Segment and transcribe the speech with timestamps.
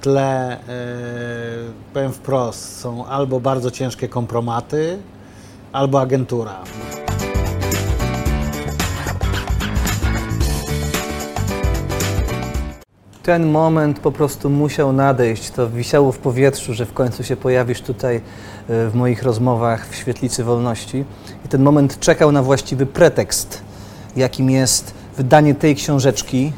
[0.00, 0.58] tle, e,
[1.94, 4.98] powiem wprost, są albo bardzo ciężkie kompromaty,
[5.72, 6.62] albo agentura.
[13.28, 15.50] ten moment po prostu musiał nadejść.
[15.50, 18.20] To wisiało w powietrzu, że w końcu się pojawisz tutaj e,
[18.88, 21.04] w moich rozmowach w Świetlicy Wolności.
[21.44, 23.62] I ten moment czekał na właściwy pretekst,
[24.16, 26.52] jakim jest wydanie tej książeczki.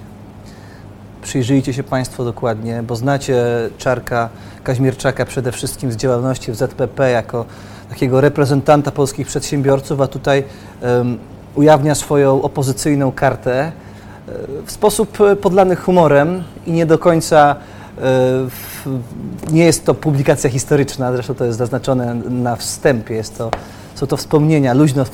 [1.22, 3.44] Przyjrzyjcie się Państwo dokładnie, bo znacie
[3.78, 4.28] Czarka
[4.64, 7.44] Kaźmierczaka przede wszystkim z działalności w ZPP jako
[7.88, 10.44] takiego reprezentanta polskich przedsiębiorców, a tutaj
[10.82, 11.18] um,
[11.54, 13.72] ujawnia swoją opozycyjną kartę
[14.66, 17.56] w sposób e, podlany humorem i nie do końca
[17.98, 18.02] e,
[19.52, 23.50] nie jest to publikacja historyczna, zresztą to jest zaznaczone na wstępie, jest to,
[23.94, 25.04] są to wspomnienia luźno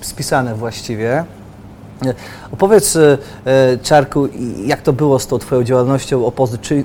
[0.00, 1.24] spisane właściwie.
[2.06, 2.14] E,
[2.52, 2.98] opowiedz,
[3.82, 4.28] Czarku,
[4.66, 6.32] jak to było z tą Twoją działalnością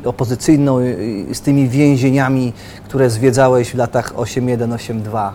[0.05, 2.53] opozycyjną i z tymi więzieniami,
[2.85, 5.31] które zwiedzałeś w latach 8.1-8.2?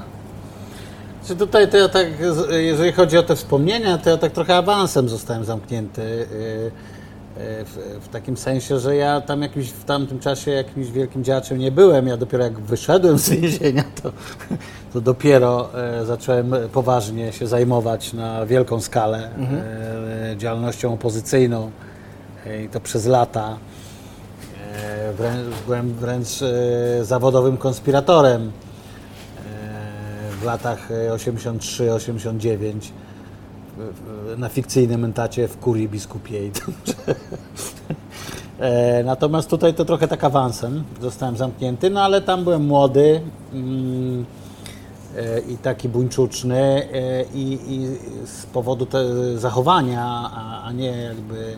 [1.27, 2.07] Czy tutaj to ja tak,
[2.51, 6.27] jeżeli chodzi o te wspomnienia, to ja tak trochę awansem zostałem zamknięty.
[7.37, 11.59] Y, w, w, takim sensie, że ja tam jakimś, w tamtym czasie jakimś wielkim działaczem
[11.59, 12.07] nie byłem.
[12.07, 14.13] Ja dopiero jak wyszedłem z więzienia, to,
[14.93, 19.63] to dopiero e, zacząłem poważnie się zajmować na wielką skalę mhm.
[20.33, 21.71] E, działalnością opozycyjną
[22.47, 23.57] e, i to przez lata.
[25.17, 26.29] Wręcz, byłem wręcz
[27.03, 28.53] zawodowym konspiratorem
[30.43, 32.79] w latach 83-89 e,
[34.37, 36.53] na fikcyjnym entacie w kurii biskupiej.
[38.61, 43.21] E, natomiast tutaj to trochę tak awansem zostałem zamknięty, no ale tam byłem młody
[43.53, 44.25] mm,
[45.17, 46.89] e, i taki buńczuczny
[47.35, 47.87] i, i
[48.27, 48.87] z powodu
[49.37, 51.57] zachowania, a, a, nie jakby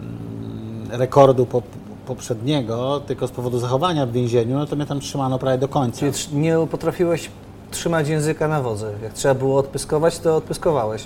[0.00, 1.62] mm, rekordu po,
[2.06, 6.06] poprzedniego, tylko z powodu zachowania w więzieniu, no to mnie tam trzymano prawie do końca.
[6.12, 7.30] Czyli nie potrafiłeś
[7.72, 8.92] trzymać języka na wodze.
[9.02, 11.04] Jak trzeba było odpyskować, to odpyskowałeś.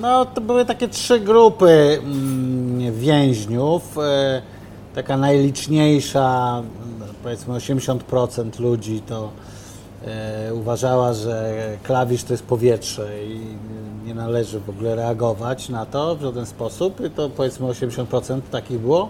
[0.00, 3.98] No, to były takie trzy grupy mm, więźniów.
[3.98, 4.42] E,
[4.94, 6.62] taka najliczniejsza,
[7.22, 9.30] powiedzmy 80% ludzi to
[10.06, 13.40] e, uważała, że klawisz to jest powietrze i
[14.06, 17.00] nie należy w ogóle reagować na to w żaden sposób.
[17.06, 19.08] I to powiedzmy 80% takich było.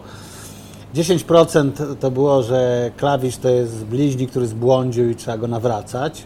[0.95, 6.25] 10% to było, że klawisz to jest bliźni, który zbłądził i trzeba go nawracać.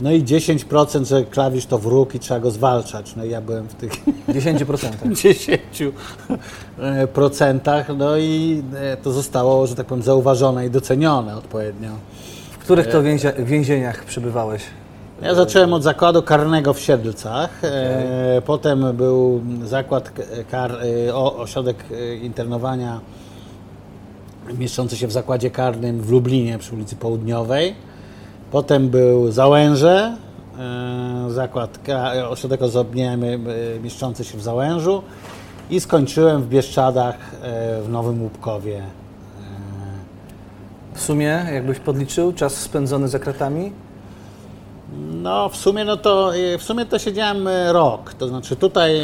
[0.00, 3.16] No i 10%, że klawisz to wróg i trzeba go zwalczać.
[3.16, 3.92] No i ja byłem w tych
[4.28, 4.90] 10%.
[6.76, 7.90] 10%.
[7.98, 11.90] No i e, to zostało, że tak powiem, zauważone i docenione odpowiednio.
[12.50, 13.02] W których to
[13.38, 14.62] więzieniach przebywałeś?
[15.22, 17.58] Ja zacząłem od zakładu karnego w Siedlcach.
[17.58, 18.42] Okay.
[18.46, 20.12] Potem był zakład
[20.50, 20.72] kar,
[21.08, 23.00] e, ośrodek e, internowania
[24.58, 27.74] mieszczący się w zakładzie karnym w Lublinie przy ulicy Południowej.
[28.52, 30.16] Potem był Załęże,
[30.58, 31.78] e, zakład,
[32.28, 33.38] ośrodek ozdobniemy
[33.76, 35.02] e, mieszczący się w Załężu
[35.70, 38.82] i skończyłem w Bieszczadach e, w Nowym Łupkowie.
[40.94, 43.72] W sumie, jakbyś podliczył, czas spędzony za kratami?
[45.22, 48.14] No, w sumie, no to, w sumie to siedziałem rok.
[48.14, 49.00] To znaczy tutaj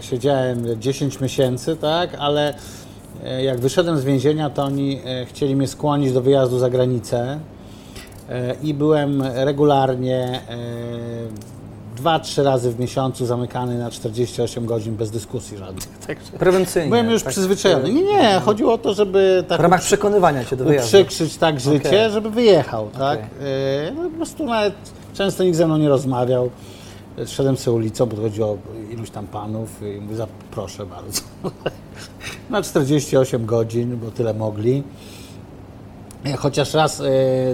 [0.00, 2.54] siedziałem 10 miesięcy, tak, ale
[3.42, 7.38] jak wyszedłem z więzienia, to oni chcieli mnie skłonić do wyjazdu za granicę.
[8.32, 10.56] E, i byłem regularnie e,
[11.96, 15.98] dwa, trzy razy w miesiącu zamykany na 48 godzin bez dyskusji żadnych.
[16.06, 16.88] Także Prewencyjnie.
[16.88, 17.92] Byłem już tak, przyzwyczajony.
[17.92, 20.98] Nie, nie, chodziło o to, żeby tak w ramach przekonywania cię do wyjazdu.
[20.98, 22.10] Uprzykrzyć tak życie, okay.
[22.10, 23.18] żeby wyjechał, tak?
[23.18, 23.92] Okay.
[23.96, 24.74] No, po prostu nawet
[25.14, 26.50] często nikt ze mną nie rozmawiał.
[27.26, 28.58] Szedłem sobie ulicą, podchodziło
[28.90, 31.22] iluś tam panów i mówię, proszę bardzo.
[32.50, 34.82] na 48 godzin, bo tyle mogli.
[36.38, 37.04] Chociaż raz, e,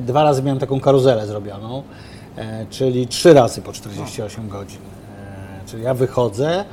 [0.00, 1.82] dwa razy miałem taką karuzelę zrobioną,
[2.36, 4.78] e, czyli trzy razy po 48 godzin.
[5.60, 6.64] E, czyli ja wychodzę,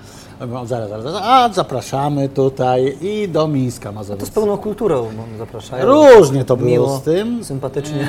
[0.41, 4.25] Mówią, zaraz, zaraz, a zapraszamy tutaj i do Mińska Mazowieckiego.
[4.25, 5.07] To z pełną kulturą
[5.37, 5.85] zapraszają.
[5.85, 7.43] Różnie to było Miło, z tym.
[7.43, 8.07] Sympatycznie.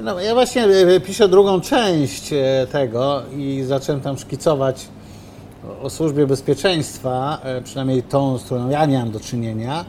[0.00, 0.68] No, ja właśnie
[1.06, 2.30] piszę drugą część
[2.72, 4.88] tego i zacząłem tam szkicować
[5.82, 9.84] o służbie bezpieczeństwa, przynajmniej tą, z którą ja miałem do czynienia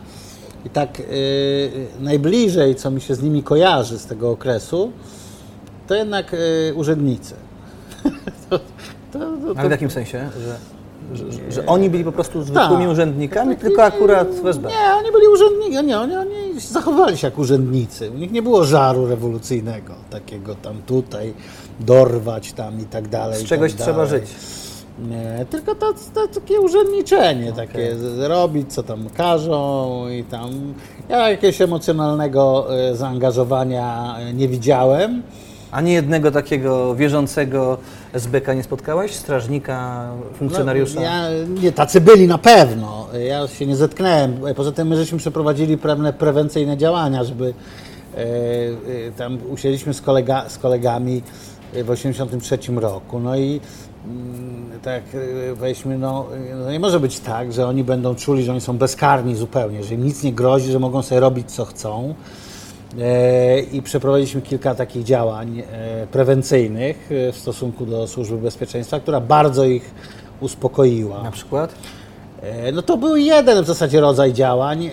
[0.66, 1.06] I tak yy,
[2.00, 4.92] najbliżej, co mi się z nimi kojarzy z tego okresu,
[5.88, 7.34] to jednak yy, urzędnicy.
[8.50, 8.60] to,
[9.14, 10.30] to, to, Ale w jakim sensie?
[10.48, 10.56] Że...
[11.14, 12.92] Że, że, że, oni byli po prostu zwykłymi tak.
[12.92, 14.70] urzędnikami, tylko akurat w SB.
[14.70, 18.12] Nie, oni byli urzędnikami, nie, oni, oni zachowywali się jak urzędnicy.
[18.12, 21.34] U nich nie było żaru rewolucyjnego, takiego tam tutaj
[21.80, 23.46] dorwać tam i tak dalej.
[23.46, 24.24] Z czegoś tak trzeba żyć.
[25.00, 27.68] Nie, tylko to, to takie urzędniczenie, okay.
[27.68, 30.74] takie robić, co tam każą i tam.
[31.10, 35.24] Ja jakiegoś emocjonalnego e, zaangażowania nie widziałem.
[35.72, 37.78] Ani jednego takiego wierzącego
[38.14, 39.16] SBK nie spotkałeś?
[39.16, 40.96] Strażnika, funkcjonariusza?
[40.96, 41.30] No, ja,
[41.62, 43.08] nie, tacy byli na pewno.
[43.28, 44.40] Ja się nie zetknąłem.
[44.56, 47.54] Poza tym my żeśmy przeprowadzili pewne prewencyjne działania, żeby
[48.16, 51.22] e, e, tam usiedliśmy z, kolega, z kolegami
[51.74, 53.20] w 1983 roku.
[53.20, 53.62] No i
[54.84, 56.26] tak e, weźmy, no,
[56.64, 59.94] no, nie może być tak, że oni będą czuli, że oni są bezkarni zupełnie, że
[59.94, 62.16] im nic nie grozi, że mogą sobie robić co chcą.
[63.00, 69.66] E, I przeprowadziliśmy kilka takich działań e, prewencyjnych w stosunku do Służby Bezpieczeństwa, która bardzo
[69.66, 69.92] ich
[70.42, 71.24] uspokoiła.
[71.24, 71.76] Na przykład?
[72.74, 74.92] No to był jeden w zasadzie rodzaj działań.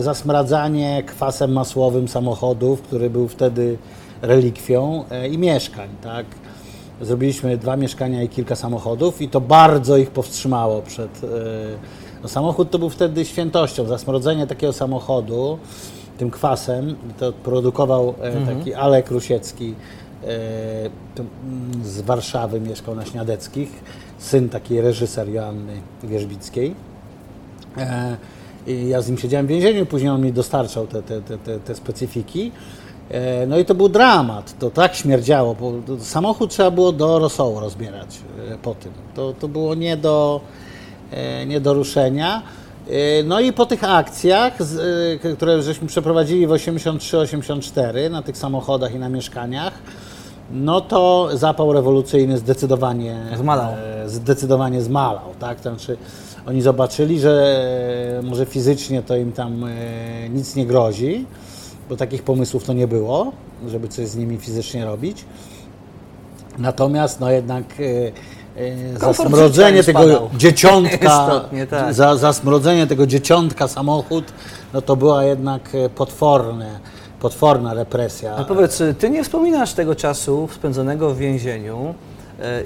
[0.00, 3.78] Zasmradzanie kwasem masłowym samochodów, który był wtedy
[4.22, 6.26] relikwią i mieszkań, tak?
[7.00, 11.24] Zrobiliśmy dwa mieszkania i kilka samochodów i to bardzo ich powstrzymało przed...
[11.24, 11.28] E,
[12.22, 13.86] no samochód to był wtedy świętością.
[13.86, 15.58] Zasmrodzenie takiego samochodu
[16.18, 18.58] tym kwasem, to produkował e, mhm.
[18.58, 19.74] taki Alek Rusiecki
[20.24, 20.26] e,
[21.18, 23.68] mm, z Warszawy, mieszkał na Śniadeckich,
[24.18, 26.74] syn takiej reżyser Joanny Wierzbickiej.
[28.66, 31.74] I ja z nim siedziałem w więzieniu, później on mi dostarczał te, te, te, te
[31.74, 32.52] specyfiki.
[33.10, 35.56] E, no i to był dramat, to tak śmierdziało,
[36.00, 38.18] samochód trzeba było do rosołu rozbierać
[38.50, 38.92] e, po tym.
[39.14, 40.40] To, to było nie do,
[41.10, 42.42] e, nie do ruszenia.
[43.24, 44.52] No i po tych akcjach,
[45.36, 49.72] które żeśmy przeprowadzili w 83-84 na tych samochodach i na mieszkaniach,
[50.50, 53.72] no to zapał rewolucyjny zdecydowanie zmalał.
[54.06, 55.60] Zdecydowanie zmalał, tak?
[55.60, 55.96] Znaczy
[56.46, 59.64] oni zobaczyli, że może fizycznie to im tam
[60.30, 61.26] nic nie grozi,
[61.88, 63.32] bo takich pomysłów to nie było,
[63.68, 65.24] żeby coś z nimi fizycznie robić.
[66.58, 67.82] Natomiast no jednak e,
[68.60, 71.40] e, zasmrodzenie tego dzieciątka,
[71.70, 71.94] tak.
[71.94, 74.24] za, zasmrodzenie tego dzieciątka samochód,
[74.72, 76.80] no to była jednak e, potworne,
[77.20, 78.36] potworna represja.
[78.38, 81.94] No powiedz, ty nie wspominasz tego czasu spędzonego w więzieniu,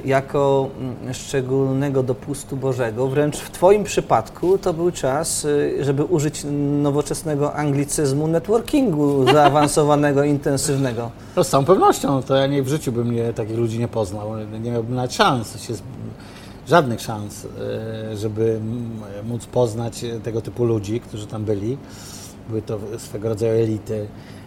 [0.05, 3.09] jako mm, szczególnego dopustu Bożego.
[3.09, 5.47] Wręcz w Twoim przypadku to był czas,
[5.79, 6.47] e, żeby użyć
[6.83, 11.11] nowoczesnego anglicyzmu networkingu zaawansowanego, intensywnego.
[11.37, 14.31] No z całą pewnością, to ja nie w życiu bym nie, takich ludzi nie poznał.
[14.61, 15.75] Nie miałbym nawet szans, się,
[16.69, 17.47] żadnych szans,
[18.13, 18.61] e, żeby
[19.25, 21.79] móc poznać tego typu ludzi, którzy tam byli.
[22.49, 24.38] Były to swego rodzaju elity no,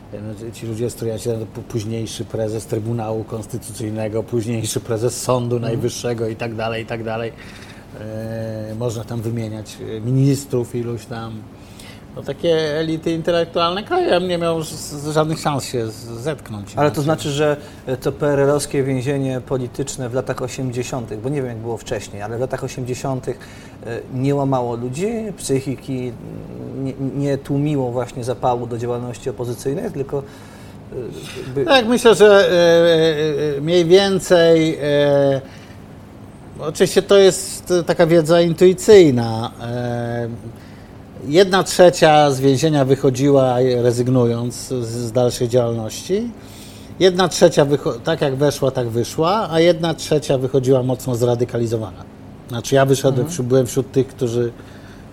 [0.54, 1.30] ci ludzie studiaci,
[1.70, 5.74] późniejszy prezes Trybunału Konstytucyjnego, późniejszy prezes Sądu mhm.
[5.74, 7.32] Najwyższego i tak dalej, i tak dalej.
[8.00, 11.42] E, można tam wymieniać e, ministrów iluś tam.
[12.16, 14.60] No, takie elity intelektualne kraju, ja nie miał
[15.12, 15.88] żadnych szans się
[16.18, 16.74] zetknąć.
[16.76, 17.58] Ale to znaczy, że
[18.02, 22.40] to PRL-owskie więzienie polityczne w latach 80., bo nie wiem jak było wcześniej, ale w
[22.40, 23.28] latach 80.
[23.28, 23.34] E,
[24.14, 26.12] nie łamało ludzi, psychiki,
[26.84, 30.96] nie, nie tłumiło właśnie zapału do działalności opozycyjnej, tylko e,
[31.46, 31.66] jakby...
[31.66, 32.50] Tak, myślę, że
[33.58, 34.80] e, mniej więcej
[36.60, 39.52] Oczywiście to jest taka wiedza intuicyjna
[41.28, 46.32] jedna trzecia z więzienia wychodziła rezygnując z, dalszej działalności.
[47.00, 47.68] Jedna trzecia,
[48.04, 52.04] tak jak weszła, tak wyszła, a jedna trzecia wychodziła mocno zradykalizowana.
[52.50, 53.48] Znaczy ja wyszedłem, mhm.
[53.48, 54.52] byłem wśród tych, którzy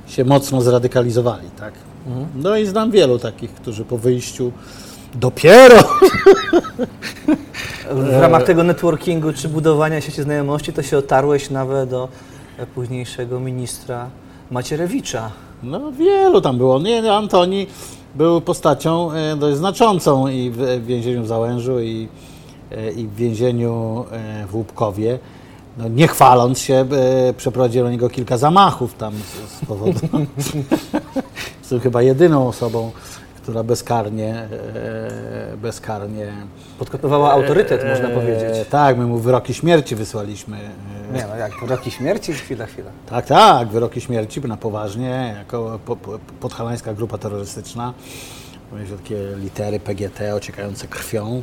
[0.07, 1.75] się mocno zradykalizowali, tak?
[2.07, 2.27] Mhm.
[2.35, 4.53] No i znam wielu takich, którzy po wyjściu
[5.15, 5.83] dopiero
[7.95, 12.09] w ramach tego networkingu czy budowania sieci znajomości to się otarłeś nawet do
[12.75, 14.11] późniejszego ministra
[14.51, 15.31] Macierewicza.
[15.63, 16.79] No wielu tam było.
[16.79, 17.67] Nie, Antoni
[18.15, 22.09] był postacią e, dość znaczącą i w więzieniu w Załężu i,
[22.71, 25.19] e, i w więzieniu e, w Łupkowie.
[25.79, 26.87] No, nie chwaląc się,
[27.37, 30.01] przeprowadziłem do niego kilka zamachów tam z, z powodu.
[31.61, 32.91] Jestem chyba jedyną osobą,
[33.49, 36.33] która bezkarnie, e, bezkarnie
[36.79, 38.69] podkopywała autorytet, e, można powiedzieć.
[38.71, 40.57] Tak, my mu wyroki śmierci wysłaliśmy.
[40.57, 42.33] E, Nie no, jak wyroki śmierci?
[42.33, 42.91] Chwila, chwila.
[43.11, 45.79] Tak, tak, wyroki śmierci na poważnie, jako
[46.41, 47.95] podhalańska grupa terrorystyczna.
[48.73, 51.43] Mieliśmy takie litery PGT ociekające krwią.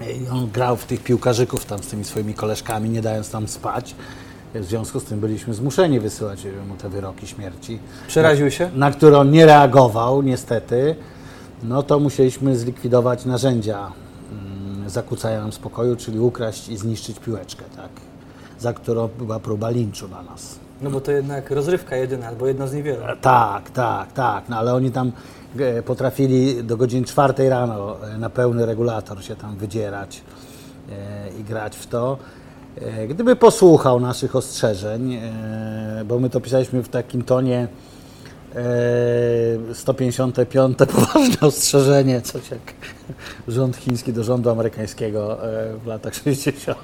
[0.00, 3.94] I on grał w tych piłkarzyków tam z tymi swoimi koleżkami, nie dając tam spać.
[4.60, 7.78] W związku z tym byliśmy zmuszeni wysyłać mu te wyroki śmierci.
[8.08, 8.70] Przeraził się?
[8.74, 10.96] Na które on nie reagował, niestety.
[11.62, 13.92] No to musieliśmy zlikwidować narzędzia
[14.32, 17.88] mm, zakłócają nam spokoju, czyli ukraść i zniszczyć piłeczkę, tak?
[18.58, 20.58] Za którą była próba linczu na nas.
[20.82, 23.00] No bo to jednak rozrywka jedyna, albo jedna z niewielu.
[23.20, 24.48] Tak, tak, tak.
[24.48, 25.12] No ale oni tam
[25.58, 30.22] e, potrafili do godziny czwartej rano e, na pełny regulator się tam wydzierać
[30.90, 32.18] e, i grać w to.
[32.80, 37.68] E, Gdyby posłuchał naszych ostrzeżeń, e, bo my to pisaliśmy w takim tonie
[39.70, 42.60] e, 155 poważne ostrzeżenie, coś jak
[43.48, 46.78] rząd chiński do rządu amerykańskiego e, w latach 60.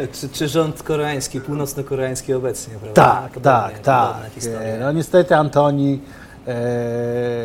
[0.00, 3.02] E, Czy, czy rząd koreański, północno-koreański obecnie, prawda?
[3.04, 4.32] Tak, Podobnie- tak, tak.
[4.34, 4.60] historia.
[4.60, 6.17] E, No niestety Antoni e,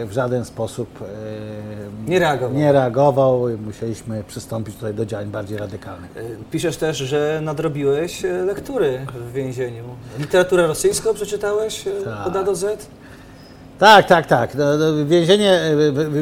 [0.06, 2.58] w żaden sposób e, Nie reagował.
[2.58, 6.12] nie reagował i musieliśmy przystąpić tutaj do działań bardziej radykalnych.
[6.18, 9.84] E, Piszesz też, że nadrobiłeś e, lektury w więzieniu.
[10.20, 12.28] Literaturę rosyjską przeczytałeś Tak.
[12.28, 12.88] od A do Z?
[13.80, 14.56] Tak, tak, tak.
[14.56, 15.60] No, no, Więzienie,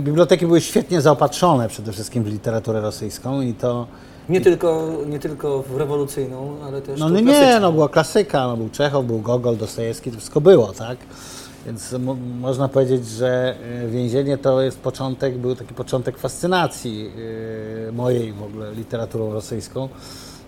[0.01, 3.87] biblioteki były świetnie zaopatrzone przede wszystkim w literaturę rosyjską i to...
[4.29, 7.47] Nie tylko, nie tylko w rewolucyjną, ale też No tą nie, klasyczną.
[7.47, 10.97] nie, no była klasyka, no, był Czechow, był Gogol, Dostojewski, to wszystko było, tak?
[11.65, 17.11] Więc mo można powiedzieć, że e, więzienie to jest początek, był taki początek fascynacji
[17.89, 19.89] e, mojej w ogóle literaturą rosyjską,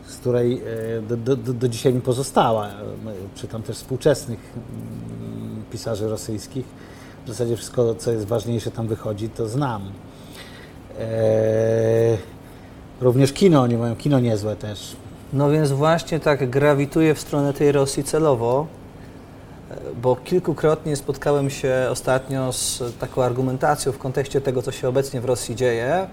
[0.08, 0.62] z której
[0.98, 2.70] e, do, do, do, dzisiaj mi pozostała.
[3.36, 6.66] Czytam też współczesnych mm, pisarzy rosyjskich.
[7.26, 9.92] W zasadzie wszystko, co jest ważniejsze tam wychodzi, to znam.
[11.00, 12.18] E,
[13.02, 14.96] również kino, oni mają kino niezłe też.
[15.34, 18.68] No więc właśnie tak grawituję w stronę tej Rosji celowo,
[20.02, 25.26] bo kilkukrotnie spotkałem się ostatnio z taką argumentacją w kontekście tego, co się obecnie w
[25.26, 26.08] Rosji dzieje,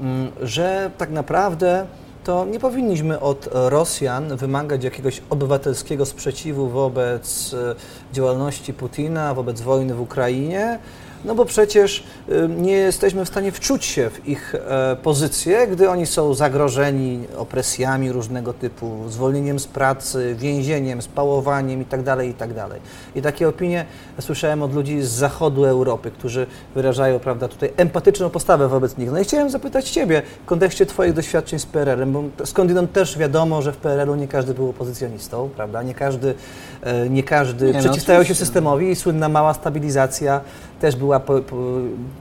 [0.00, 1.86] mm, że tak naprawdę
[2.24, 7.74] to nie powinniśmy od Rosjan wymagać jakiegoś obywatelskiego sprzeciwu wobec e,
[8.14, 10.78] działalności Putina, wobec wojny w Ukrainie,
[11.24, 12.04] no bo przecież
[12.48, 18.12] nie jesteśmy w stanie wczuć się w ich e, pozycję, gdy oni są zagrożeni opresjami
[18.12, 22.26] różnego typu, zwolnieniem z pracy, więzieniem, spałowaniem itd.
[22.26, 22.66] itd.
[23.14, 23.84] I takie opinie
[24.20, 29.12] słyszałem od ludzi z zachodu Europy, którzy wyrażają prawda, tutaj empatyczną postawę wobec nich.
[29.12, 33.62] No i chciałem zapytać Ciebie w kontekście Twoich doświadczeń z PRL-em, bo skądinąd też wiadomo,
[33.62, 35.82] że w PRL-u nie każdy był opozycjonistą, prawda?
[35.82, 36.34] Nie każdy,
[36.82, 38.44] e, nie każdy Nie, no przeciwstawiał się oczywiście.
[38.44, 40.40] systemowi i słynna mała stabilizacja
[40.80, 41.56] też była po, po,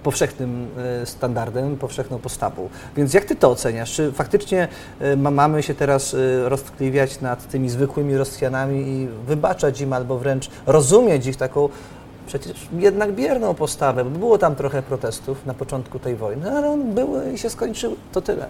[0.03, 0.67] powszechnym
[1.01, 2.69] e, standardem, powszechną postawą.
[2.97, 3.93] Więc jak Ty to oceniasz?
[3.93, 4.67] Czy faktycznie
[4.99, 10.17] e, ma, mamy się teraz e, roztkliwiać nad tymi zwykłymi Rosjanami i wybaczać im albo
[10.17, 11.69] wręcz rozumieć ich taką
[12.27, 16.93] przecież jednak bierną postawę, bo było tam trochę protestów na początku tej wojny, ale one
[16.93, 18.47] były i się skończyły, to tyle.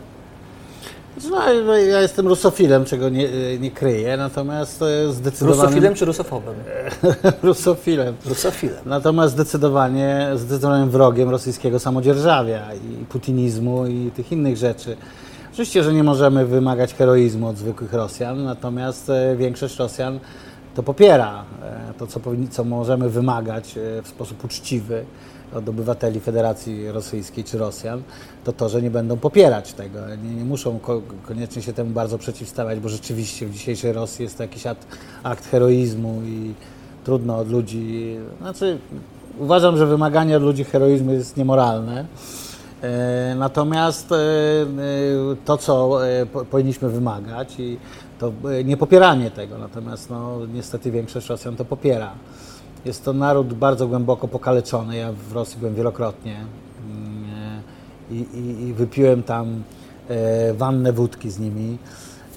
[1.32, 3.30] No, no, ja jestem rusofilem, czego nie,
[3.60, 5.62] nie kryję, natomiast zdecydowanie...
[5.62, 6.56] Rusofilem czy rusofobem?
[7.44, 8.16] rusofilem.
[8.26, 8.80] Rusofilem.
[8.86, 14.98] Natomiast zdecydowanie, zdecydowanym wrogiem rosyjskiego samodzierżawia i putinizmu i tych innych rzeczy.
[15.52, 20.20] Oczywiście, że nie możemy wymagać heroizmu od zwykłych Rosjan, natomiast e, większość Rosjan
[20.76, 21.44] to popiera.
[21.64, 25.06] E, To, co, powinni, co możemy wymagać e, w sposób uczciwy
[25.56, 28.02] od obywateli Federacji Rosyjskiej czy Rosjan,
[28.44, 30.00] to to, że nie będą popierać tego.
[30.24, 34.38] Nie, nie muszą ko- koniecznie się temu bardzo przeciwstawiać, bo rzeczywiście w dzisiejszej Rosji jest
[34.38, 34.88] to jakiś akt,
[35.24, 36.54] akt heroizmu i
[37.04, 38.16] trudno od ludzi.
[38.42, 38.78] Znaczy,
[39.40, 42.06] uważam, że wymaganie od ludzi heroizmu jest niemoralne.
[42.82, 44.66] E, Natomiast e, e,
[45.46, 46.00] to, co
[46.34, 47.78] po- powinniśmy wymagać, i
[48.20, 48.32] to
[48.66, 52.12] nie popieranie tego, natomiast no, niestety większość Rosjan to popiera.
[52.86, 54.98] Jest to naród bardzo głęboko pokaleczony.
[54.98, 57.26] Ja w Rosji byłem wielokrotnie mm,
[58.12, 59.64] e, i, i, i wypiłem tam
[60.10, 61.78] e, wannę wódki z nimi.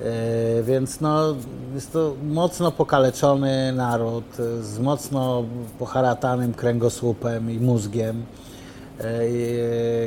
[0.01, 1.35] E, Więc no,
[1.75, 4.25] jest to mocno pokaleczony naród
[4.61, 5.45] z mocno
[5.79, 8.23] poharatanym kręgosłupem i mózgiem,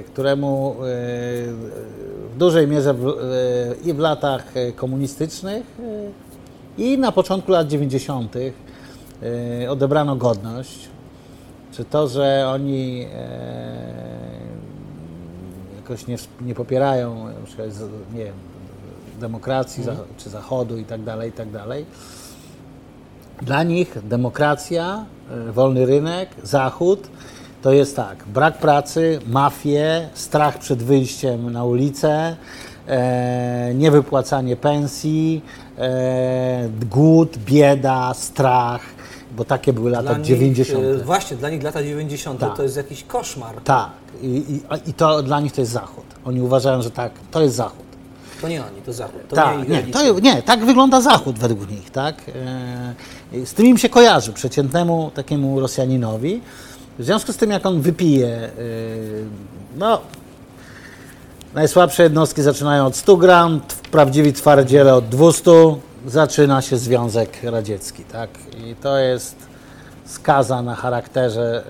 [0.07, 0.75] któremu
[2.33, 3.13] w dużej mierze w,
[3.85, 5.63] i w latach komunistycznych
[6.77, 8.35] i na początku lat 90.
[9.63, 10.89] e, odebrano godność.
[11.71, 13.31] Czy to, że oni e,
[15.75, 17.27] jakoś nie, nie popierają
[18.13, 18.33] nie wiem,
[19.19, 21.85] demokracji za, czy Zachodu i tak dalej, i tak dalej.
[23.41, 27.09] Dla nich demokracja, e, wolny rynek, Zachód
[27.61, 32.35] to jest tak, brak pracy, mafie, strach przed wyjściem na ulicę,
[32.87, 35.41] e, niewypłacanie pensji,
[35.77, 38.81] e, głód, bieda, strach,
[39.37, 40.83] bo takie były lata Dla nich, 90.
[40.85, 42.39] e, Właśnie, dla nich lata 90.
[42.39, 42.57] Tak.
[42.57, 43.55] to jest jakiś koszmar.
[43.63, 43.89] Tak,
[44.21, 46.05] I, i, i to dla nich to jest Zachód.
[46.25, 47.85] Oni uważają, że tak, to jest Zachód.
[48.41, 49.21] To nie oni, to Zachód.
[49.29, 52.15] To tak, nie, nie, to, nie, tak wygląda Zachód według nich, tak?
[53.33, 56.41] E, z tym im się kojarzy, przeciętnemu takiemu Rosjaninowi.
[56.99, 58.49] W związku z tym, jak on wypije, e,
[59.77, 60.01] no,
[61.53, 63.61] najsłabsze jednostki zaczynają od 100 gram,
[63.91, 65.51] prawdziwi twardziele od 200,
[66.05, 68.29] zaczyna się Związek Radziecki, tak?
[68.57, 69.35] I to jest
[70.05, 71.63] skaza na charakterze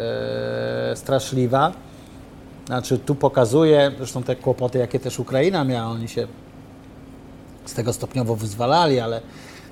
[0.91, 1.71] e, straszliwa.
[2.65, 6.27] Znaczy, tu pokazuje, zresztą te kłopoty, jakie też Ukraina miała, oni się
[7.65, 9.21] z tego stopniowo wyzwalali, ale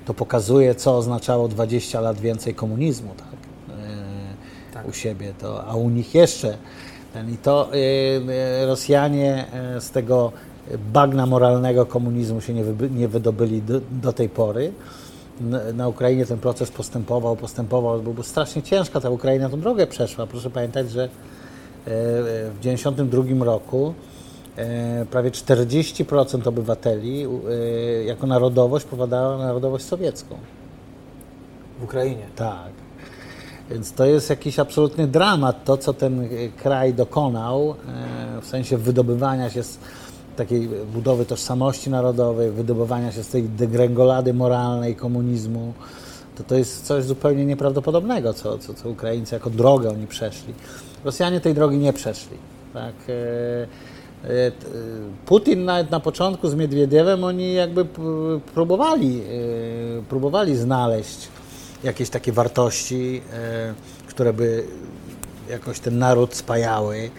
[0.04, 3.26] to pokazuje, co oznaczało 20 lat więcej komunizmu, tak?
[3.78, 4.88] E, tak.
[4.88, 6.56] U siebie, to, a u nich jeszcze.
[7.12, 7.70] Ten, I to
[8.62, 9.46] e Rosjanie
[9.80, 10.32] z tego
[10.92, 14.72] bagna moralnego komunizmu się nie, wy, nie wydobyli do, do, tej pory.
[15.74, 20.26] Na Ukrainie ten proces postępował, postępował, byłby strasznie ciężka ta Ukraina tą drogę przeszła.
[20.26, 21.08] Proszę pamiętać, że
[21.86, 23.94] w 1992 roku
[24.56, 30.36] E, prawie 40% obywateli e, jako narodowość powiadała narodowość sowiecką.
[31.80, 32.26] W Ukrainie?
[32.36, 32.72] Tak.
[33.70, 39.50] Więc to jest jakiś absolutny dramat, to co ten kraj dokonał, e, w sensie wydobywania
[39.50, 39.78] się z
[40.40, 45.72] takiej budowy tożsamości narodowej, wydobywania się z tej degrengolady moralnej komunizmu.
[46.36, 50.54] To, to jest coś zupełnie nieprawdopodobnego, co, co, co Ukraińcy jako drogę oni przeszli.
[51.04, 52.36] Rosjanie tej drogi nie przeszli.
[52.72, 52.94] Tak?
[53.08, 53.66] E,
[55.26, 57.84] Putin nawet na początku z Miedwiediewem oni jakby
[58.54, 61.28] próbowali, e, próbowali znaleźć
[61.84, 63.74] jakieś takie wartości, e,
[64.06, 64.64] które by
[65.50, 67.10] jakoś ten naród spajały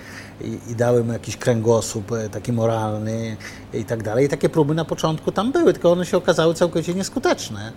[0.46, 3.38] i, i dały mu jakiś kręgosłup taki moralny
[3.74, 4.26] i tak dalej.
[4.26, 7.72] I takie próby na początku tam były, tylko one się okazały całkowicie nieskuteczne.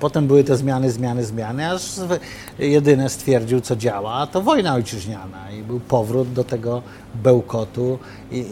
[0.00, 1.82] Potem były te zmiany, zmiany, zmiany, aż
[2.58, 6.82] jedyne stwierdził, co działa, to wojna ojczyźniana i był powrót do tego
[7.14, 7.98] bełkotu
[8.30, 8.44] i,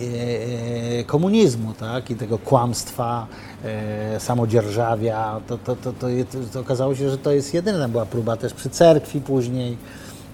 [1.00, 2.10] i, komunizmu, tak?
[2.10, 3.26] I tego kłamstwa,
[3.64, 5.40] e, samodzierżawia.
[5.46, 6.06] To, to, to, to,
[6.52, 9.76] to okazało się, że to jest jedyna była próba też przy cerkwi później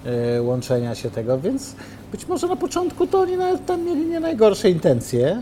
[0.05, 1.75] e, łączenia się tego, więc
[2.11, 5.41] być może na początku to oni nawet tam mieli nie najgorsze intencje,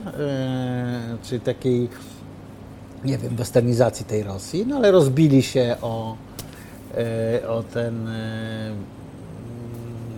[1.24, 1.90] czyli takiej
[3.06, 6.16] nie wiem, westernizacji tej Rosji, no ale rozbili się o,
[6.98, 8.10] e, o ten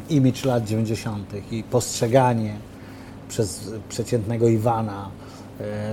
[0.10, 1.34] imidż lat 90.
[1.52, 2.56] i postrzeganie
[3.30, 5.10] przez przeciętnego Iwana,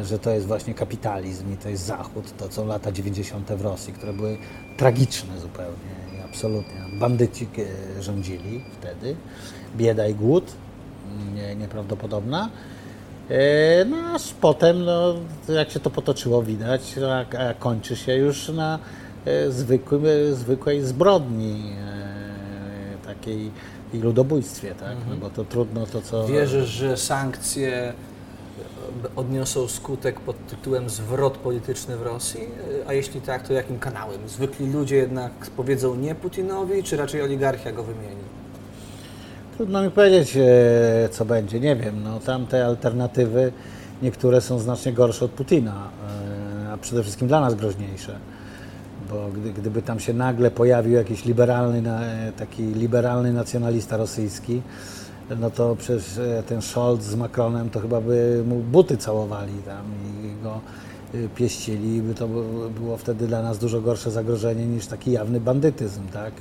[0.04, 3.48] że to jest właśnie kapitalizm i to jest Zachód, to są lata 90.
[3.48, 4.38] w Rosji, które były
[4.76, 6.98] tragiczne zupełnie, absolutnie.
[7.00, 7.48] Bandyci
[8.00, 9.16] rządzili wtedy,
[9.76, 10.52] bieda i głód,
[11.34, 12.50] nie, nieprawdopodobna.
[13.30, 15.14] E, no aż potem, no,
[15.48, 18.78] jak się to potoczyło, widać, a, a kończy się już na
[19.24, 20.02] e, zwykłym,
[20.32, 21.72] zwykłej zbrodni
[23.02, 23.50] e, takiej
[23.94, 24.96] i ludobójstwie, tak?
[24.96, 25.20] No mhm.
[25.20, 26.26] bo to trudno to, co...
[26.26, 27.92] Wierzysz, że sankcje
[29.16, 32.40] odniosą skutek pod tytułem zwrot polityczny w Rosji?
[32.86, 34.28] A jeśli tak, to jakim kanałem?
[34.28, 38.27] Zwykli ludzie jednak powiedzą nie Putinowi, czy raczej oligarchia go wymieni?
[39.58, 42.02] Trudno mi powiedzieć, e, co będzie, nie wiem.
[42.04, 43.52] No, tamte alternatywy,
[44.02, 45.90] niektóre są znacznie gorsze od Putina,
[46.64, 48.18] e, a przede wszystkim dla nas groźniejsze.
[49.10, 51.82] Bo gdy, gdyby tam się nagle pojawił jakiś liberalny,
[52.36, 54.62] taki liberalny nacjonalista rosyjski,
[55.40, 59.84] no to przecież e, ten Scholz z Macronem to chyba by mu buty całowali tam
[60.24, 60.60] i go
[61.34, 62.28] pieścili, by to
[62.80, 66.32] było wtedy dla nas dużo gorsze zagrożenie niż taki jawny bandytyzm, tak?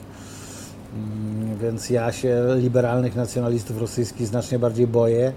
[0.98, 5.32] Mm, więc ja się liberalnych nacjonalistów rosyjskich znacznie bardziej boję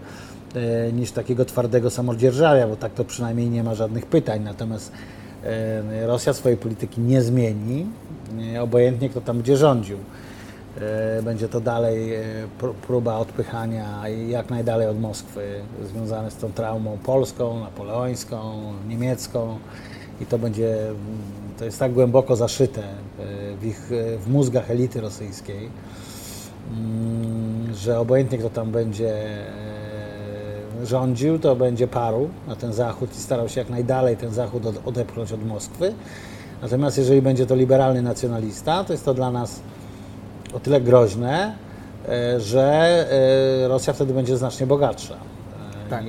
[0.55, 4.43] e, niż takiego twardego samodzierżawia, bo tak to przynajmniej nie ma żadnych pytań.
[4.43, 4.93] Natomiast
[5.45, 7.87] e, Rosja swojej polityki nie zmieni,
[8.55, 9.99] e, obojętnie kto tam będzie rządził.
[11.23, 12.13] Będzie to dalej
[12.83, 15.41] próba odpychania jak najdalej od Moskwy,
[15.93, 19.59] związane z tą traumą polską, napoleońską, niemiecką
[20.21, 20.79] i to będzie
[21.61, 22.87] to jest tak głęboko zaszyte e,
[23.57, 25.69] w, ich, e, w mózgach elity rosyjskiej,
[26.71, 29.15] mm, że obojętnie kto tam będzie
[30.83, 34.63] e, rządził, to będzie paru na ten zachód i starał się jak najdalej ten zachód
[34.85, 35.95] odepchnąć od Moskwy.
[36.63, 39.61] Natomiast jeżeli będzie to liberalny nacjonalista, to jest to dla nas
[40.55, 41.57] o tyle groźne,
[42.39, 43.07] że
[43.69, 45.17] Rosja wtedy będzie znacznie bogatsza
[45.91, 46.05] tak.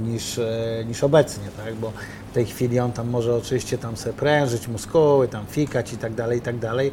[0.00, 0.40] Niż,
[0.86, 1.74] niż obecnie, tak?
[1.74, 1.92] bo
[2.30, 6.14] w tej chwili on tam może oczywiście tam sobie prężyć muskuły, tam fikać i tak
[6.14, 6.92] dalej, i tak dalej,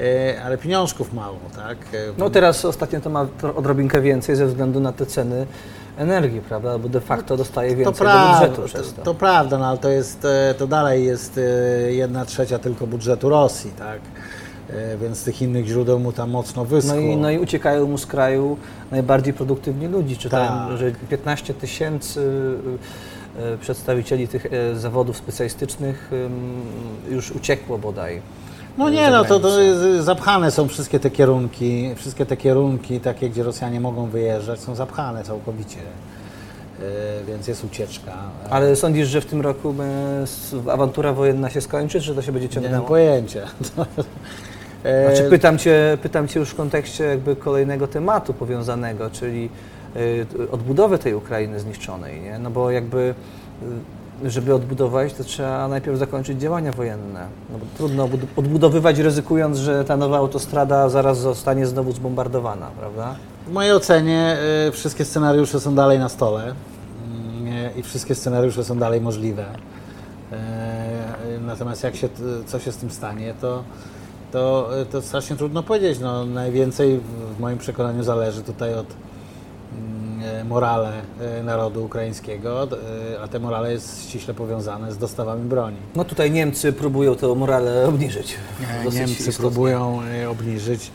[0.00, 1.78] e, ale pieniążków mało, tak?
[1.78, 5.46] E, no teraz ostatnio to ma odrobinkę więcej ze względu na te ceny
[5.96, 6.78] energii, prawda?
[6.78, 9.02] Bo de facto dostaje więcej to do budżetu przez to.
[9.02, 11.40] To prawda, no ale to jest, e, to dalej jest
[11.88, 14.00] jedna trzecia tylko budżetu Rosji, tak?
[15.00, 16.94] Więc z tych innych źródeł mu tam mocno wyschło.
[16.94, 18.56] No i, no i uciekają mu z kraju
[18.90, 20.16] najbardziej produktywni ludzi.
[20.16, 20.78] Czytałem, tak.
[20.78, 22.30] że 15 tysięcy
[23.38, 26.10] e, przedstawicieli tych e, zawodów specjalistycznych
[27.10, 28.22] już uciekło bodaj.
[28.78, 33.00] No e, nie, no to, to jest- zapchane są wszystkie te kierunki, wszystkie te kierunki
[33.00, 35.78] takie, gdzie Rosjanie mogą wyjeżdżać, są zapchane całkowicie.
[36.80, 38.12] E, Więc jest ucieczka.
[38.50, 39.74] Ale sądzisz, że w tym roku
[40.66, 42.88] e, awantura wojenna się skończy, czy to się będzie nie mam ciągnęło?
[42.88, 43.40] pojęcia.
[44.84, 49.48] E, Znaczy pytam cię, pytam cię już w kontekście jakby kolejnego tematu powiązanego, czyli
[49.96, 52.38] y, odbudowy tej Ukrainy zniszczonej, nie?
[52.38, 53.14] No bo jakby
[54.24, 57.26] y, żeby odbudować, to trzeba najpierw zakończyć działania wojenne.
[57.52, 63.14] No bo trudno odbud- odbudowywać ryzykując, że ta nowa autostrada zaraz zostanie znowu zbombardowana, prawda?
[63.46, 64.36] W mojej ocenie
[64.72, 69.44] wszystkie scenariusze są dalej na stole mm, i wszystkie scenariusze są dalej możliwe.
[70.32, 71.02] E,
[71.46, 72.08] Natomiast jak się,
[72.46, 73.62] co się z tym stanie, to,
[74.32, 75.98] to, to strasznie trudno powiedzieć.
[76.00, 78.86] No, najwięcej w- moim przekonaniu zależy tutaj od
[79.72, 82.62] mm, e, morale e, narodu ukraińskiego,
[83.14, 85.76] e, a te morale jest ściśle powiązane z dostawami broni.
[85.96, 88.34] No tutaj Niemcy próbują tę morale obniżyć.
[88.84, 89.32] Niemcy istotnie.
[89.32, 90.90] próbują e, obniżyć.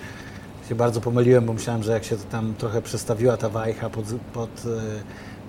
[0.70, 4.06] Się bardzo pomyliłem, bo myślałem, że jak się to tam trochę przestawiła ta wajcha pod,
[4.34, 4.82] pod, e,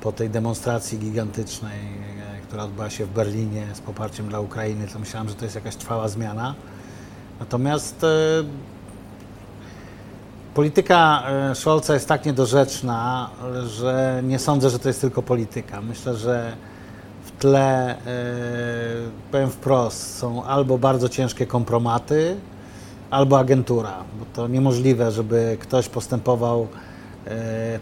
[0.00, 4.98] po tej demonstracji gigantycznej, e, która odbyła się w Berlinie z poparciem dla Ukrainy, to
[4.98, 6.54] myślałem, że to jest jakaś trwała zmiana.
[7.40, 8.08] Natomiast e,
[10.54, 13.30] polityka e, Scholza jest tak niedorzeczna,
[13.66, 15.80] że nie sądzę, że to jest tylko polityka.
[15.80, 16.52] Myślę, że
[17.24, 17.96] w tle, e,
[19.32, 22.36] powiem wprost, są albo bardzo ciężkie kompromaty,
[23.10, 26.68] albo agentura, bo to niemożliwe, żeby ktoś postępował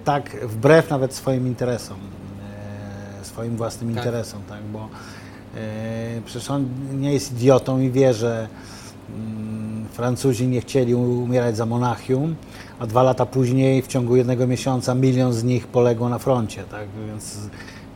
[0.04, 1.96] tak wbrew nawet swoim interesom,
[3.22, 4.04] swoim własnym Tak.
[4.04, 4.88] interesom, tak, bo
[6.24, 6.68] przecież on
[7.00, 8.48] nie jest idiotą i wie, że
[9.08, 9.45] mm,
[9.96, 12.36] Francuzi nie chcieli umierać za Monachium,
[12.78, 16.86] a dwa lata później w ciągu jednego miesiąca milion z nich poległo na froncie, tak,
[17.06, 17.38] więc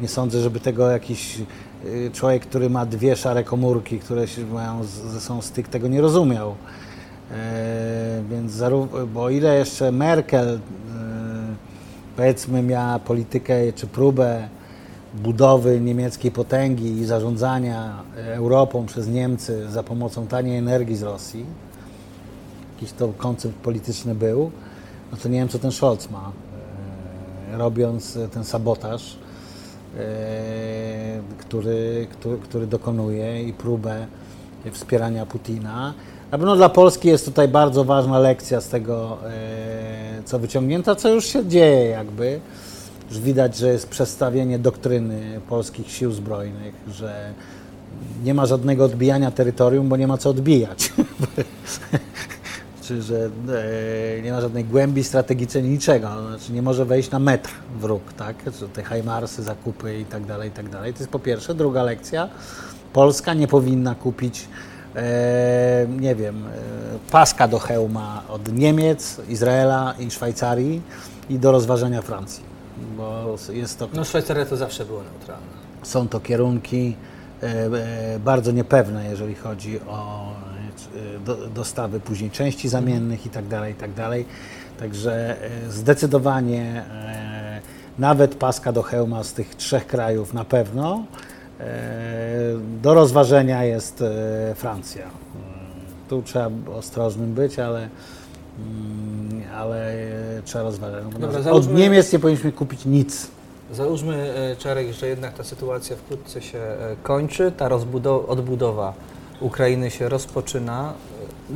[0.01, 1.39] nie sądzę, żeby tego jakiś
[1.85, 6.55] y, człowiek, który ma dwie szare komórki, które mają ze sobą styk, tego nie rozumiał.
[7.31, 8.63] E, więc
[9.15, 10.59] bo ile jeszcze Merkel e,
[12.17, 14.49] powiedzmy miała politykę czy próbę
[15.15, 21.47] budowy niemieckiej potęgi i zarządzania Europą przez Niemcy za pomocą taniej energii z Rosji,
[22.81, 24.51] jakiś to koncept polityczny był,
[25.13, 26.33] no to nie wiem, co ten Scholz ma,
[27.53, 29.17] e, robiąc ten sabotaż,
[29.99, 30.01] e,
[31.39, 34.07] który, który, który dokonuje i próbę
[34.73, 35.95] wspierania Putina.
[36.31, 41.09] Na pewno dla Polski jest tutaj bardzo ważna lekcja z tego, e, co wyciągnięta, co
[41.09, 42.41] już się dzieje jakby.
[43.09, 47.35] Już widać, że jest przestawienie doktryny polskich sił zbrojnych, że
[48.25, 50.93] nie ma żadnego odbijania terytorium, bo nie ma co odbijać.
[52.91, 53.31] Czy że
[54.19, 56.09] e, nie ma żadnej głębi strategicznej, niczego.
[56.29, 57.51] Znaczy nie może wejść na metr
[57.81, 58.37] wróg, tak?
[58.73, 60.93] Te hajmarsy, zakupy i tak dalej, i tak dalej.
[60.93, 61.55] To jest po pierwsze.
[61.55, 62.29] Druga lekcja.
[62.93, 64.49] Polska nie powinna kupić,
[64.97, 66.49] e, nie wiem, e,
[67.11, 70.83] paska do hełma od Niemiec, Izraela i Szwajcarii
[71.29, 72.45] i do rozważenia Francji.
[72.97, 75.47] Bo jest to No Szwajcaria to zawsze było neutralna.
[75.83, 76.97] są to kierunki
[77.43, 80.30] e, e, bardzo niepewne, jeżeli chodzi o
[81.25, 84.25] do, dostawy później części zamiennych i tak dalej, i tak dalej.
[84.79, 85.37] Także
[85.67, 87.61] e, zdecydowanie e,
[87.99, 91.05] nawet paska do hełma z tych trzech krajów na pewno.
[92.83, 94.05] Do rozważenia jest
[94.55, 95.03] Francja.
[96.09, 97.89] Tu trzeba ostrożnym być, ale,
[98.59, 99.95] mm, ale
[100.45, 101.05] trzeba rozważać.
[101.13, 103.27] No, Dobra, Od załóżmy- Niemiec nie powinniśmy kupić nic.
[103.73, 107.69] Załóżmy, e, Czarek, że jednak ta sytuacja wkrótce się e, kończy, ta
[108.29, 108.95] odbudowa
[109.41, 110.93] Ukrainy się rozpoczyna.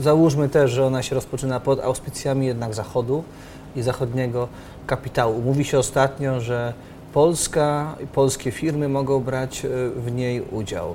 [0.01, 3.25] Załóżmy też, że ona się rozpoczyna pod auspicjami jednak Zachodu
[3.77, 4.49] i zachodniego
[4.87, 5.43] kapitału.
[5.43, 6.73] Mówi się ostatnio, że
[7.13, 9.69] Polska i polskie firmy mogą brać e,
[10.01, 10.95] w niej udział.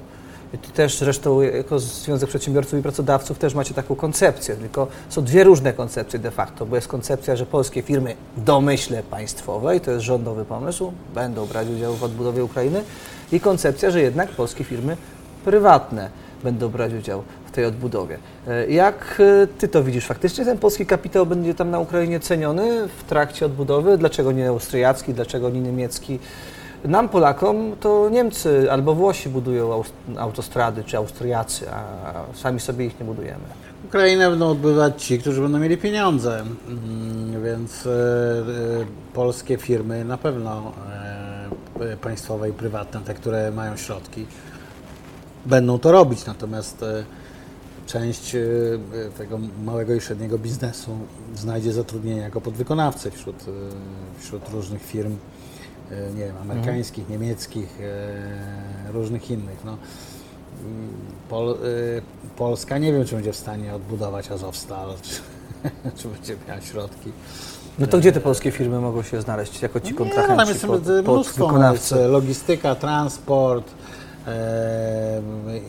[0.51, 5.43] Ty też zresztą jako Związek Przedsiębiorców i Pracodawców też macie taką koncepcję, tylko są dwie
[5.43, 10.45] różne koncepcje de facto, bo jest koncepcja, że polskie firmy domyśle państwowej, to jest rządowy
[10.45, 12.83] pomysł, będą brać udział w odbudowie Ukrainy
[13.31, 14.97] i koncepcja, że jednak polskie firmy
[15.45, 16.09] prywatne
[16.43, 18.17] będą brać udział w tej odbudowie.
[18.47, 20.05] E, Jak e, Ty to widzisz?
[20.05, 23.97] Faktycznie ten polski kapitał będzie tam na Ukrainie ceniony w trakcie odbudowy?
[23.97, 26.19] Dlaczego nie austriacki, dlaczego nie niemiecki?
[26.85, 29.83] Nam, Polakom, to Niemcy albo Włosi budują
[30.17, 31.83] autostrady, czy Austriacy, a
[32.35, 33.43] sami sobie ich nie budujemy.
[33.85, 37.89] Ukrainę będą odbywać ci, którzy będą mieli pieniądze, Mm, więc e,
[39.13, 40.71] polskie firmy na pewno
[42.01, 44.25] państwowe i prywatne, te, które mają środki,
[45.45, 46.25] będą to robić.
[46.25, 47.03] Natomiast e,
[47.85, 48.39] część e,
[49.17, 50.91] tego małego i średniego biznesu
[51.35, 53.51] znajdzie zatrudnienie jako podwykonawcy wśród, e,
[54.21, 55.17] wśród różnych firm
[55.91, 59.65] e, nie wiem, amerykańskich, niemieckich, e, różnych innych.
[59.65, 59.77] No.
[61.29, 61.55] Pol, e,
[62.37, 65.15] Polska nie wiem, czy będzie w stanie odbudować Azowstal, czy,
[65.97, 67.11] czy będzie miała środki.
[67.79, 70.47] No to gdzie te polskie firmy mogą się znaleźć jako ci Nie, no kontrahenci tam
[70.47, 71.51] jest pod, mnóstwo,
[72.07, 73.98] logistyka, transport, e,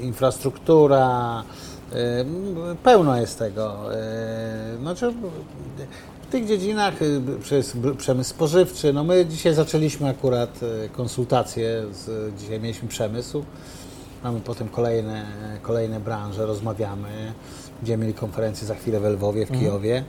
[0.03, 1.45] infrastruktura,
[1.93, 2.25] e,
[2.83, 3.95] pełno jest tego.
[3.95, 5.13] E, znaczy,
[6.23, 7.07] w tych dziedzinach e,
[7.43, 13.45] przez przemysł spożywczy, no my dzisiaj zaczęliśmy akurat e, konsultacje, z, dzisiaj mieliśmy przemysł,
[14.25, 15.27] mamy potem kolejne,
[15.63, 17.33] kolejne branże, rozmawiamy,
[17.81, 20.05] będziemy mieli konferencję za chwilę w Lwowie, w Kijowie.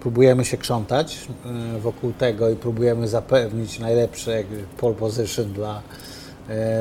[0.00, 1.28] Próbujemy się krzątać
[1.76, 4.44] e, wokół tego i próbujemy zapewnić najlepsze
[4.76, 6.13] pole position dla, e,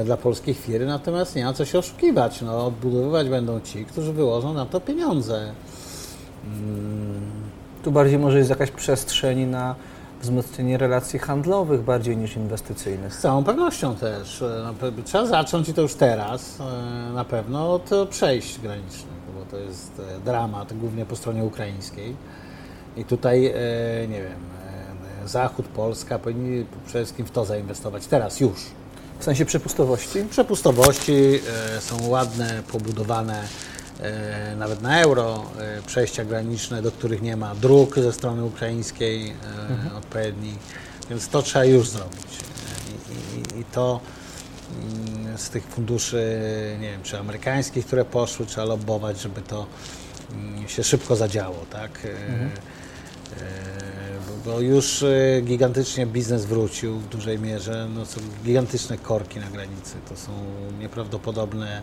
[0.05, 2.41] dla polskich firm, natomiast nie ma co się oszukiwać.
[2.41, 5.53] No, odbudowywać będą ci, którzy wyłożą na to pieniądze.
[7.83, 9.75] Tu bardziej może jest jakaś przestrzeń na
[10.21, 13.13] wzmocnienie relacji handlowych bardziej niż inwestycyjnych.
[13.13, 14.41] Z całą pewnością też.
[14.41, 14.73] E,
[15.05, 19.57] Trzeba zacząć i to już teraz e, na pewno od e, przejść granicznych, bo to
[19.57, 22.15] jest e, dramat, głównie po stronie ukraińskiej.
[22.97, 23.53] I tutaj, e,
[24.07, 24.39] nie wiem,
[25.23, 28.59] e, Zachód, Polska powinni przede wszystkim w to zainwestować teraz, już.
[29.19, 30.23] W sensie przepustowości?
[30.29, 31.39] Przepustowości
[31.77, 33.47] e, są ładne, pobudowane
[33.99, 39.33] e, nawet na euro, e, przejścia graniczne, do których nie ma dróg ze strony ukraińskiej
[39.91, 40.57] e, odpowiednich,
[41.09, 42.39] więc to trzeba już zrobić.
[42.89, 43.99] I, i, i to
[44.81, 46.37] mm, z tych funduszy,
[46.81, 49.65] nie wiem, czy amerykańskich, które poszły, trzeba lobbować, żeby to
[50.33, 51.91] mm, się szybko zadziało, tak?
[52.05, 52.63] E,
[54.45, 57.87] bo- już e, gigantycznie biznes wrócił w dużej mierze.
[57.95, 59.95] No, są gigantyczne korki na granicy.
[60.09, 60.31] To są
[60.79, 61.81] nieprawdopodobne.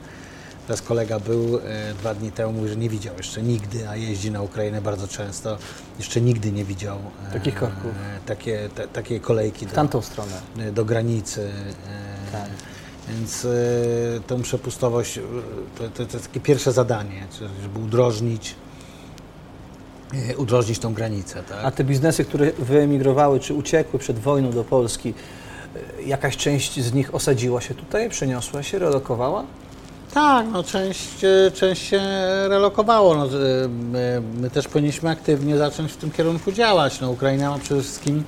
[0.66, 4.30] Teraz kolega był e, dwa dni temu, mówił, że nie widział jeszcze nigdy, a jeździ
[4.30, 5.58] na Ukrainę bardzo często.
[5.98, 7.90] Jeszcze nigdy nie widział e, Takich korków.
[8.26, 10.40] takie, te, takiej kolejki W do, tamtą stronę.
[10.72, 11.50] do granicy.
[12.28, 12.50] e, Tak.
[13.08, 13.48] Więc e,
[14.26, 15.22] tą przepustowość e,
[15.78, 18.69] to, to, to jest takie pierwsze zadanie, czyli żeby udrożnić, e,
[20.36, 21.42] udrożnić tą granicę.
[21.48, 21.58] Tak?
[21.64, 25.14] A te biznesy, które wyemigrowały czy uciekły przed wojną do Polski,
[25.98, 29.44] y, jakaś część z nich osadziła się tutaj, przeniosła się, relokowała?
[30.14, 32.00] Tak, no część, e, część się
[32.48, 33.14] relokowało.
[33.14, 33.28] No, e,
[33.68, 37.00] my, my też powinniśmy aktywnie zacząć w tym kierunku działać.
[37.00, 38.24] No, Ukraina ma przede wszystkim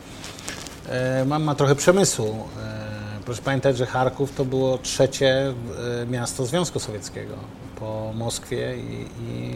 [0.89, 2.27] e, ma, ma trochę przemysłu.
[2.63, 5.55] E, proszę pamiętać, że Charków to było trzecie
[6.03, 7.35] e, miasto Związku Sowieckiego
[7.83, 9.07] po Moskwie i,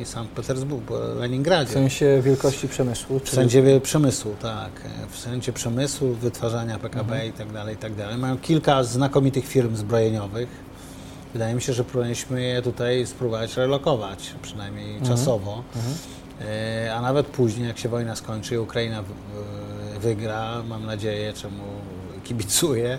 [0.00, 1.70] i Sankt Petersburgu, po Leningradzie.
[1.70, 3.18] W sensie wielkości przemysłu?
[3.18, 4.70] W sensie przemysłu, tak.
[5.10, 8.18] W sensie przemysłu, wytwarzania PKB i tak dalej, i tak dalej.
[8.18, 10.48] Mają kilka znakomitych firm zbrojeniowych.
[11.32, 15.62] Wydaje mi się, że powinniśmy je tutaj spróbować relokować, przynajmniej czasowo.
[16.40, 19.02] E, A nawet później, jak się wojna skończy i Ukraina
[20.00, 21.62] wygra, mam nadzieję, czemu
[22.24, 22.98] kibicuję,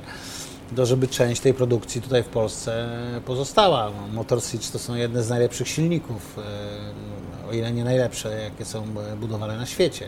[0.75, 2.89] to żeby część tej produkcji tutaj w Polsce
[3.25, 3.89] pozostała.
[3.89, 6.39] No, Motor Switch to są jedne z najlepszych silników,
[7.45, 8.84] e, o ile nie najlepsze, jakie są
[9.19, 10.06] budowane na świecie.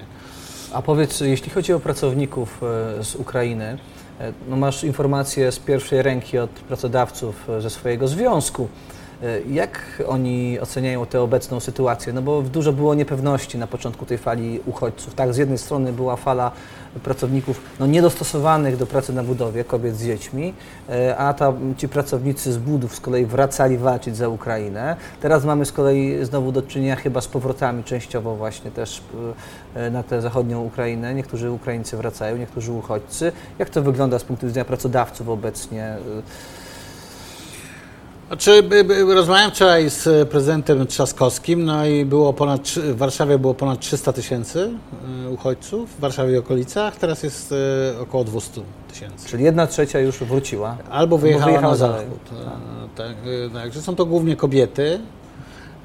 [0.74, 3.78] A powiedz, jeśli chodzi o pracowników e, z Ukrainy,
[4.20, 8.68] e, no masz informacje z pierwszej ręki od pracodawców ze swojego związku.
[9.24, 12.14] E, Jak oni oceniają tę obecną sytuację?
[12.14, 15.14] No bo dużo było niepewności na początku tej fali uchodźców.
[15.14, 16.52] Tak, z jednej strony była fala
[17.04, 20.54] pracowników no, niedostosowanych do pracy na budowie, kobiet z dziećmi,
[20.90, 24.96] e, a ta, ci pracownicy z budów z kolei wracali walczyć za Ukrainę.
[25.22, 29.02] Teraz mamy z kolei znowu do czynienia chyba z powrotami częściowo właśnie też
[29.76, 31.16] e, na tę zachodnią Ukrainę.
[31.16, 33.32] Niektórzy Ukraińcy wracają, niektórzy uchodźcy.
[33.60, 35.98] Jak to wygląda z punktu widzenia pracodawców obecnie?
[38.30, 38.64] Znaczy,
[39.16, 44.72] rozmawiałem wczoraj z prezydentem Trzaskowskim, no i było ponad, w Warszawie było ponad 300 tysięcy
[45.26, 47.54] e, uchodźców, w Warszawie i okolicach, teraz jest
[47.98, 49.28] e, około 200 tysięcy.
[49.30, 50.78] Czyli jedna trzecia już wróciła.
[50.90, 52.20] Albo wyjechała, wyjechała na zachód.
[52.96, 53.16] Tak,
[53.48, 55.00] e, tak, że są to głównie kobiety.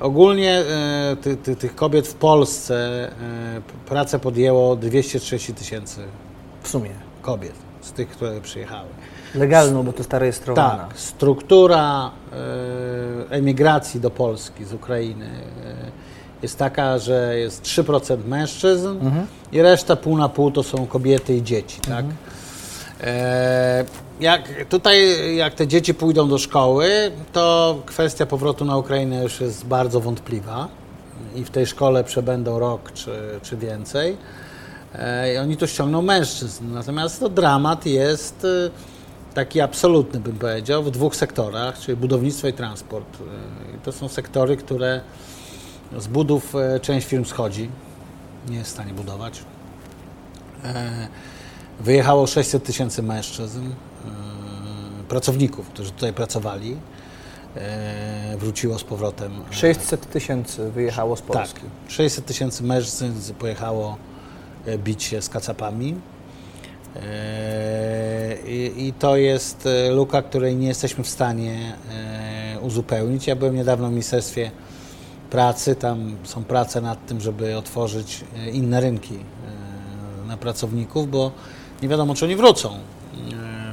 [0.01, 0.63] Ogólnie
[1.23, 3.11] ty, ty, tych kobiet w Polsce
[3.87, 6.01] pracę podjęło 230 tysięcy
[6.63, 6.91] W sumie.
[7.23, 8.89] kobiet z tych, które przyjechały.
[9.35, 10.87] Legalną, bo to jest ta rejestrowana.
[10.89, 12.11] Tak, struktura
[13.31, 15.75] e, emigracji do Polski z Ukrainy e,
[16.43, 18.99] jest taka, że jest 3% mężczyzn
[19.53, 22.05] i reszta pół na pół to są kobiety i dzieci, tak?
[23.01, 23.85] E,
[24.21, 24.97] jak, tutaj,
[25.37, 30.69] jak te dzieci pójdą do szkoły, to kwestia powrotu na Ukrainę już jest bardzo wątpliwa
[31.35, 33.11] i w tej szkole przebędą rok czy,
[33.43, 34.17] czy więcej.
[35.35, 36.73] I oni tu ściągną mężczyzn.
[36.73, 38.47] Natomiast to dramat jest
[39.35, 43.19] taki absolutny, bym powiedział, w dwóch sektorach, czyli budownictwo i transport.
[43.77, 45.01] I to są sektory, które
[45.99, 47.71] z budów e, część firm schodzi,
[48.49, 49.43] nie jest w stanie budować.
[50.65, 51.09] E,
[51.81, 53.63] Wyjechało 600 tysięcy mężczyzn,
[55.09, 56.77] pracowników, którzy tutaj pracowali.
[58.39, 59.33] Wróciło z powrotem.
[59.51, 61.61] 600 tysięcy wyjechało z Tak, Polski.
[61.89, 63.97] 600 tysięcy mężczyzn pojechało
[64.79, 65.95] bić się z kacapami.
[68.47, 71.73] I, I, to jest luka, której nie jesteśmy w stanie
[72.61, 73.27] uzupełnić.
[73.27, 74.51] Ja byłem niedawno w Ministerstwie
[75.31, 79.19] Pracy, tam są prace nad tym, żeby otworzyć inne rynki
[80.27, 81.31] na pracowników, bo
[81.83, 82.79] nie wiadomo, czy oni wrócą.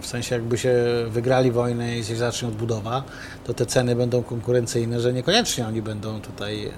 [0.02, 0.74] W sensie, jakby się
[1.10, 3.04] wygrali wojnę i się zacznie odbudowa,
[3.44, 6.72] to te ceny będą konkurencyjne, że niekoniecznie oni będą tutaj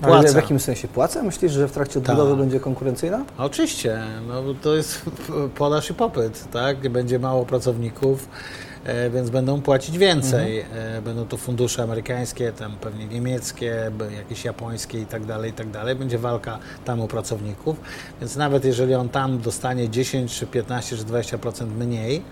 [0.00, 0.20] płacać.
[0.20, 1.22] Ale w jakim sensie płaca?
[1.22, 2.38] Myślisz, że w trakcie odbudowy Tak.
[2.40, 3.24] będzie konkurencyjna?
[3.38, 5.02] Oczywiście, no to jest
[5.58, 6.88] podaż i popyt, tak?
[6.88, 8.71] Będzie mało pracowników, e,
[9.10, 10.58] więc będą płacić więcej.
[10.60, 15.70] E, Będą to fundusze amerykańskie, tam pewnie niemieckie, jakieś japońskie i tak dalej, i tak
[15.70, 15.96] dalej.
[15.96, 17.76] Będzie walka tam o pracowników,
[18.20, 22.22] więc nawet jeżeli on tam dostanie 10, czy 15, czy 20% mniej,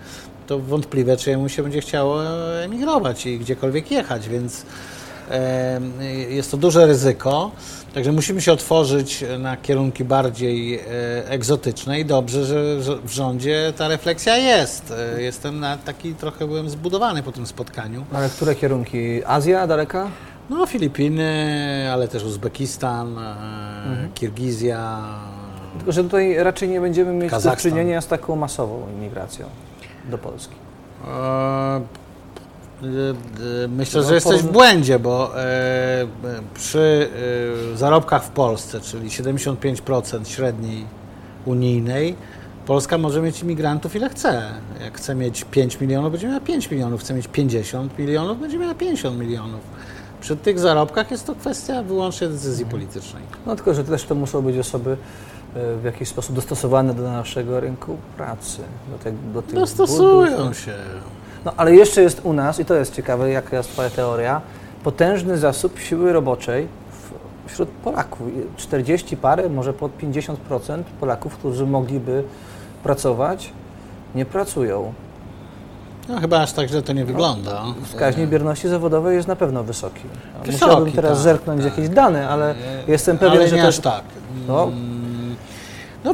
[0.47, 4.65] to wątpliwe, czy mu się będzie chciało e, emigrować i gdziekolwiek jechać, więc e,
[6.29, 7.51] jest to duże ryzyko.
[7.93, 10.81] Także musimy się otworzyć na kierunki bardziej e,
[11.29, 12.45] egzotyczne i dobrze,
[12.81, 14.93] że, w rządzie ta refleksja jest.
[15.15, 18.05] E, Jestem na taki trochę byłem zbudowany po tym spotkaniu.
[18.13, 19.25] Ale które kierunki?
[19.25, 20.07] Azja daleka?
[20.49, 23.35] No, Filipiny, ale też Uzbekistan, e,
[24.13, 25.01] Kirgizja.
[25.77, 29.45] Tylko, że tutaj raczej nie będziemy mieć do czynienia z taką masową imigracją
[30.09, 30.55] do Polski.
[31.07, 31.81] E,
[33.69, 36.07] Myślę, No, że jesteś w błędzie, bo e,
[36.53, 37.09] przy
[37.73, 40.85] e, zarobkach w Polsce, czyli 75% średniej
[41.45, 42.15] unijnej,
[42.65, 44.43] Polska może mieć imigrantów ile chce.
[44.83, 47.01] Jak chce mieć 5 milionów, będzie miała 5 milionów.
[47.01, 49.61] Chce mieć 50 milionów, będzie miała 50 milionów.
[50.21, 53.23] Przy tych zarobkach jest to kwestia wyłącznie decyzji politycznej.
[53.45, 54.97] No tylko, że też to muszą być osoby
[55.55, 58.61] e, w jakiś sposób dostosowane do naszego rynku pracy.
[58.91, 60.59] Do, te, do tych Dostosują budów.
[60.59, 60.73] się.
[61.45, 64.41] No ale jeszcze jest u nas, i to jest ciekawe, jaka jest Twoja teoria,
[64.83, 66.67] potężny zasób siły roboczej
[67.47, 68.27] wśród Polaków.
[68.27, 70.35] I 40 parę, może pod 50%
[70.99, 72.23] Polaków, którzy mogliby
[72.83, 73.49] pracować,
[74.15, 74.93] nie pracują.
[76.09, 77.63] No chyba aż tak źle to nie wygląda.
[77.85, 80.01] Wskaźnik bierności zawodowej jest na pewno wysoki.
[80.45, 81.77] Wysoki, Musiałbym teraz tak, zerknąć tak.
[81.77, 82.55] jakieś dane, ale
[82.87, 84.03] jestem pewien, ale że nie to aż tak.
[84.47, 84.63] No.
[84.63, 85.35] Mm,
[86.03, 86.13] No,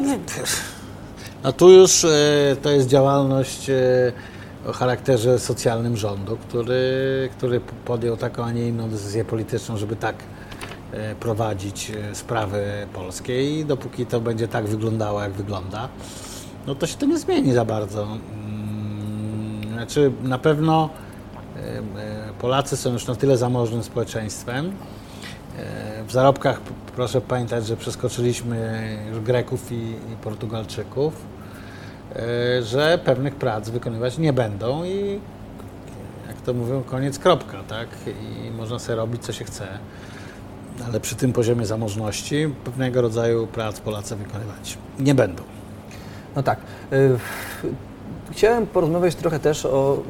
[1.44, 2.10] no tu już e,
[2.62, 3.76] to jest działalność e,
[4.68, 10.16] o charakterze socjalnym rządu, który, który podjął taką, a nie inną decyzję polityczną, żeby tak
[10.92, 15.90] e, prowadzić e, sprawy polskie i dopóki to będzie tak wyglądało, jak wygląda,
[16.68, 18.04] no to się to nie zmieni za bardzo.
[18.04, 20.90] Mm, Znaczy na pewno
[21.56, 21.82] e,
[22.40, 24.72] Polacy są już na tyle zamożnym społeczeństwem,
[26.08, 26.62] W zarobkach
[26.96, 31.14] proszę pamiętać, że przeskoczyliśmy już Greków i, i Portugalczyków,
[32.62, 35.20] że pewnych prac wykonywać nie będą i
[36.28, 37.88] jak to mówią, koniec kropka, tak?
[38.08, 39.68] I można sobie robić co się chce.
[40.88, 45.44] Ale przy tym poziomie zamożności pewnego rodzaju prac Polacy wykonywać nie będą.
[46.36, 46.60] No tak.
[46.94, 47.18] Y,
[48.32, 50.04] Chciałem porozmawiać trochę też o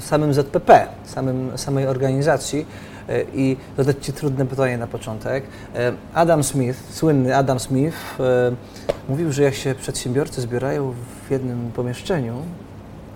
[0.00, 2.66] samym ZPP, samym, samej organizacji
[3.34, 5.44] i zadać Ci trudne pytanie na początek.
[5.44, 5.78] Y,
[6.14, 8.56] Adam Smith, słynny Adam Smith, y,
[9.08, 10.94] mówił, że jak się przedsiębiorcy zbierają
[11.28, 12.42] w jednym pomieszczeniu,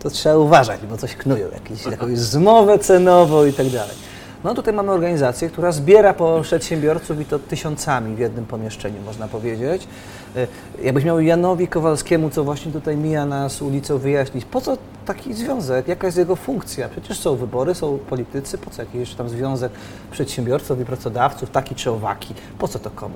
[0.02, 3.96] to trzeba uważać, bo coś knują, jakieś, jakąś zmowę cenową i tak dalej.
[4.44, 9.28] No tutaj mamy organizację, która zbiera po przedsiębiorców i to tysiącami w jednym pomieszczeniu, można
[9.28, 9.88] powiedzieć.
[10.36, 10.46] Y,
[10.82, 15.88] Jakbyś miał Janowi Kowalskiemu, co właśnie tutaj mija nas ulicą, wyjaśnić, po co taki związek,
[15.88, 16.88] jaka jest jego funkcja?
[16.88, 19.72] Przecież są wybory, są politycy, po co jakiś tam związek
[20.10, 23.14] przedsiębiorców i pracodawców, taki czy owaki, po co to komu?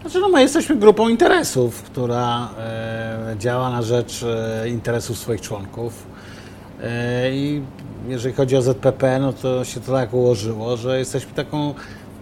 [0.00, 6.06] Znaczy, no my jesteśmy grupą interesów, która e, działa na rzecz e, interesów swoich członków.
[6.82, 7.62] E, I
[8.08, 11.74] jeżeli chodzi o ZPP, no to się to tak ułożyło, że jesteśmy taką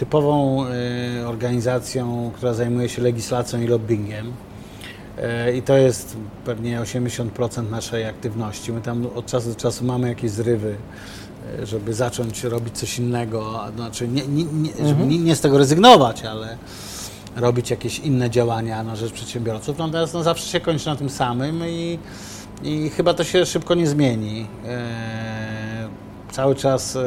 [0.03, 4.33] typową e, organizacją, która zajmuje się legislacją i lobbyingiem.
[5.19, 8.73] E, I to jest pewnie 80% naszej aktywności.
[8.73, 10.77] My tam od czasu do czasu mamy jakieś zrywy,
[11.61, 15.59] e, żeby zacząć robić coś innego, znaczy nie, nie, nie, żeby nie, nie z tego
[15.59, 16.57] rezygnować, ale
[17.37, 19.79] robić jakieś inne działania na rzecz przedsiębiorców.
[19.79, 21.99] Natomiast no, zawsze się kończy na tym samym i,
[22.63, 24.47] i chyba to się szybko nie zmieni.
[26.33, 26.99] Cały czas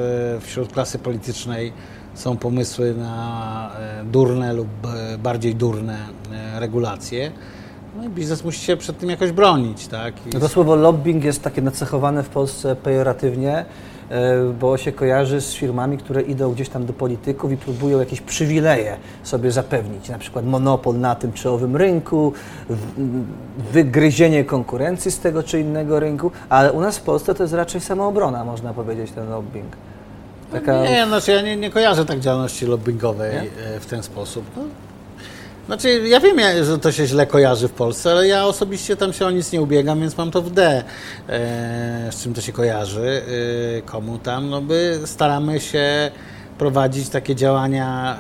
[0.42, 1.74] wśród klasy politycznej
[2.16, 5.98] są pomysły na e, durne lub e, bardziej durne
[6.32, 7.32] e, regulacje.
[7.98, 10.14] No i biznes musi się przed tym jakoś bronić, tak?
[10.28, 13.66] I No to słowo lobbying jest takie nacechowane w Polsce pejoratywnie,
[14.60, 18.98] bo się kojarzy z firmami, które idą gdzieś tam do polityków i próbują jakieś przywileje
[19.24, 22.34] sobie zapewnić, na przykład monopol na tym czy owym rynku,
[23.72, 27.82] wygryzienie konkurencji z tego czy innego rynku, ale u nas w Polsce to jest raczej
[27.82, 29.76] samoobrona, można powiedzieć, ten lobbying.
[30.56, 30.84] Taka...
[30.84, 33.42] Nie, znaczy ja nie, nie kojarzę tak działalności lobbyingowej Nie?
[33.76, 34.46] e, w ten sposób.
[34.58, 34.64] No,
[35.66, 39.26] znaczy ja wiem, że to się źle kojarzy w Polsce, ale ja osobiście tam się
[39.26, 40.84] o nic nie ubiegam, więc mam to w D,
[41.30, 43.22] e, z czym to się kojarzy,
[43.78, 46.12] e, komu tam, no by staramy się
[46.58, 48.18] prowadzić takie działania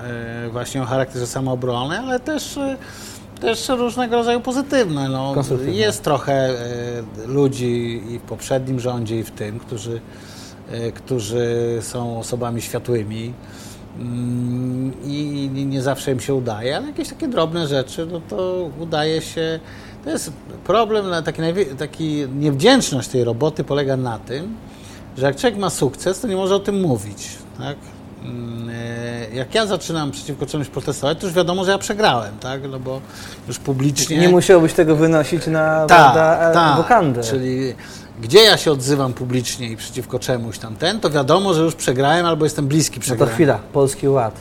[0.51, 2.59] właśnie o charakterze samoobrony, ale też
[3.41, 5.09] też różnego rodzaju pozytywne.
[5.09, 6.53] No, jest trochę
[7.25, 10.01] ludzi i w poprzednim rządzie, i w tym, którzy,
[10.95, 13.33] którzy są osobami światłymi
[13.99, 19.21] mm, i nie- zawsze im się udaje, ale jakieś takie drobne rzeczy, no to udaje
[19.21, 19.59] się.
[20.03, 20.31] To jest
[20.63, 21.41] problem, taki,
[21.77, 24.55] taki niewdzięczność tej roboty polega na tym,
[25.17, 27.27] że jak człowiek ma sukces, to nie może o tym mówić.
[27.57, 27.77] Tak?
[28.23, 32.61] Mm, e, Jak ja zaczynam przeciwko czemuś protestować, to już wiadomo, że ja przegrałem, tak?
[32.71, 33.01] No bo
[33.47, 34.17] już publicznie.
[34.17, 36.77] Nie musiałbyś tego wynosić na Tak, prawda, tak.
[36.77, 37.21] wokandę.
[37.23, 37.73] Czyli
[38.21, 42.25] gdzie ja się odzywam publicznie i przeciwko czemuś tam ten, to wiadomo, że już przegrałem
[42.25, 43.33] albo jestem bliski No to przegrania.
[43.33, 44.35] chwila, Polski Ład.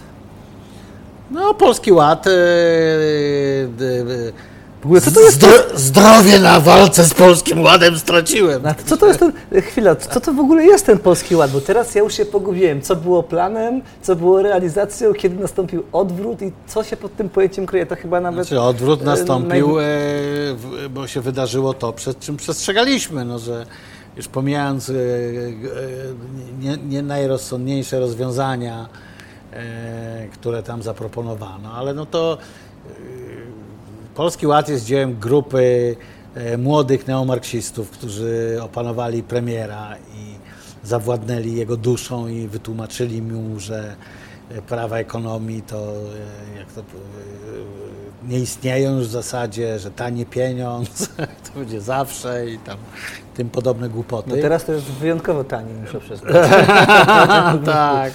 [1.30, 2.26] No, Polski Ład.
[2.26, 2.34] e, e,
[3.76, 4.32] W
[4.84, 5.42] ogóle co to jest?
[5.42, 8.62] zdro- zdrowie na walce z Polskim Ładem straciłem.
[8.62, 9.32] To co to jest ten,
[9.62, 11.50] chwila, co to w ogóle jest ten Polski Ład?
[11.50, 12.82] Bo teraz ja już się pogubiłem.
[12.82, 17.66] Co było planem, co było realizacją, kiedy nastąpił odwrót i co się pod tym pojęciem
[17.66, 17.86] kryje?
[17.86, 18.46] To chyba nawet...
[18.46, 19.84] Znaczy odwrót e, nastąpił, e,
[20.90, 23.66] bo się wydarzyło to, przed czym przestrzegaliśmy, no, że
[24.16, 24.96] już pomijając e, e,
[26.60, 28.88] nie, nie najrozsądniejsze rozwiązania,
[29.52, 32.38] e, które tam zaproponowano, ale no to
[34.14, 35.96] Polski Ład jest dziełem grupy
[36.34, 40.34] e, młodych neomarksistów, którzy opanowali premiera i
[40.86, 43.96] zawładnęli jego duszą i wytłumaczyli mu, że
[44.50, 45.92] e, prawa ekonomii to,
[46.54, 46.82] e, jak to
[48.28, 51.08] nie istnieją już w zasadzie, że tani pieniądz
[51.44, 52.78] to będzie zawsze i tam
[53.34, 54.30] tym podobne głupoty.
[54.30, 56.32] No teraz to jest wyjątkowo tanie, muszę przyznać.
[57.66, 58.12] tak.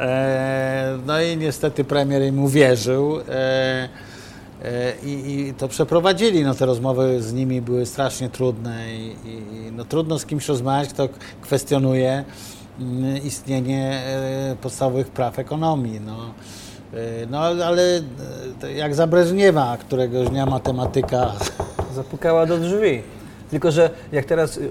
[0.00, 3.20] E, no i niestety premier im uwierzył.
[3.28, 3.88] E,
[5.04, 6.44] i, I to przeprowadzili.
[6.44, 10.88] No, te rozmowy z nimi były strasznie trudne i, i no, trudno z kimś rozmawiać,
[10.88, 11.08] kto
[11.40, 12.24] kwestionuje
[12.80, 16.00] mm, istnienie e, podstawowych praw ekonomii.
[16.00, 16.16] No.
[16.94, 18.02] E, No ale
[18.62, 21.32] e, jak za Breżniewa, któregoś dnia matematyka
[21.94, 23.02] Zapukała do drzwi.
[23.50, 24.70] Tylko, że jak teraz y,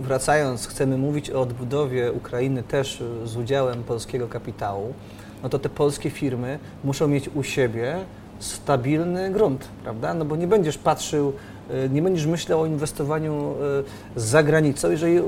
[0.00, 4.94] wracając, chcemy mówić o odbudowie Ukrainy też y, z udziałem polskiego kapitału,
[5.42, 7.96] no to te polskie firmy muszą mieć u siebie
[8.40, 10.14] stabilny grunt, prawda?
[10.14, 11.32] No bo nie będziesz patrzył,
[11.70, 13.54] y, nie będziesz myślał o inwestowaniu
[14.16, 15.20] y, za granicą, jeżeli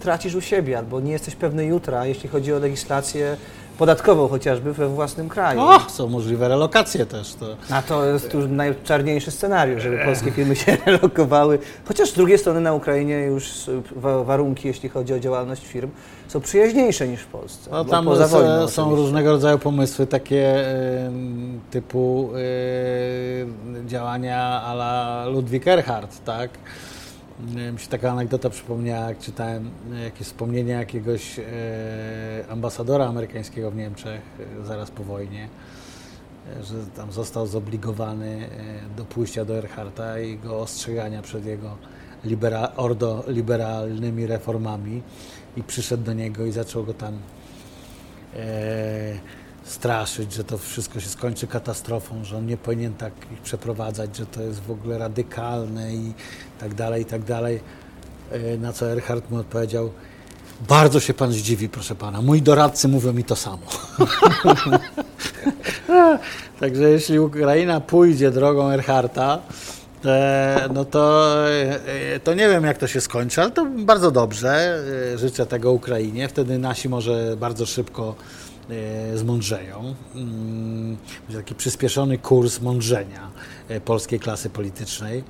[0.00, 3.36] tracisz u siebie albo nie jesteś pewny jutra, jeśli chodzi o legislację
[3.78, 5.60] podatkową chociażby we własnym kraju.
[5.60, 7.34] o, są możliwe relokacje też.
[7.34, 11.58] To, A to jest już najczarniejszy scenariusz, żeby polskie firmy się relokowały.
[11.84, 13.50] Chociaż z drugiej strony na Ukrainie już
[13.96, 15.90] wa- warunki, jeśli chodzi o działalność firm,
[16.32, 17.70] są przyjaźniejsze niż w Polsce.
[17.70, 19.02] No, tam poza wojną są oczywiście.
[19.02, 20.64] różnego rodzaju pomysły, takie
[21.70, 22.30] typu
[23.86, 26.50] działania a la Ludwik Erhard, tak?
[27.72, 29.70] Mi się taka anegdota przypomniała, jak czytałem
[30.04, 31.42] jakieś wspomnienia jakiegoś e,
[32.48, 34.20] ambasadora amerykańskiego w Niemczech
[34.60, 35.48] e, zaraz po wojnie,
[36.60, 38.48] e, że tam został zobligowany
[38.96, 41.76] do pójścia do Erharta i go ostrzegania przed jego
[42.24, 45.02] libera, ordo liberalnymi reformami
[45.56, 47.18] i przyszedł do niego i zaczął go tam
[48.36, 49.18] e,
[49.64, 54.26] straszyć, że to wszystko się skończy katastrofą, że on nie powinien tak ich przeprowadzać, że
[54.26, 56.12] to jest w ogóle radykalne i
[56.60, 57.60] tak dalej, i tak dalej.
[58.30, 59.90] E, na co Erhard mu odpowiedział,
[60.68, 63.66] bardzo się pan zdziwi, proszę pana, moi doradcy mówią mi to samo.
[66.60, 69.38] Także jeśli Ukraina pójdzie drogą Erharta,
[70.74, 74.78] no to, e, to nie wiem, jak to się skończy, ale to bardzo dobrze.
[75.14, 76.28] E, Życzę tego Ukrainie.
[76.28, 78.14] Wtedy nasi może bardzo szybko
[78.70, 79.94] e, zmądrzeją.
[80.14, 83.30] Mm, Będzie taki przyspieszony kurs mądrzenia
[83.68, 85.24] e, polskiej klasy politycznej.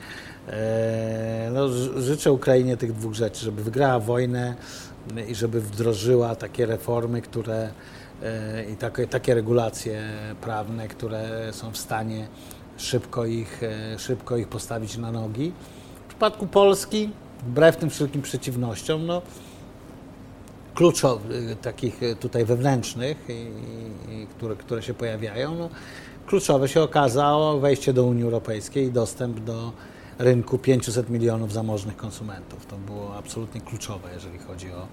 [0.48, 4.54] E, No, życzę Ukrainie tych dwóch rzeczy, żeby wygrała wojnę
[5.16, 7.70] e, i żeby wdrożyła takie reformy, które
[8.22, 10.02] e, i takie, takie regulacje
[10.40, 12.26] prawne, które są w stanie
[12.82, 15.52] szybko ich, e, szybko ich postawić na nogi.
[16.04, 17.10] W przypadku Polski,
[17.46, 19.22] wbrew tym wszelkim przeciwnościom, no,
[20.74, 23.32] kluczowych, takich e, tutaj wewnętrznych, i,
[24.12, 25.68] i, które, które się pojawiają, no,
[26.26, 29.72] kluczowe się okazało wejście do Unii Europejskiej i dostęp do
[30.18, 32.66] rynku 500 milionów zamożnych konsumentów.
[32.66, 34.86] To było absolutnie kluczowe, jeżeli chodzi o.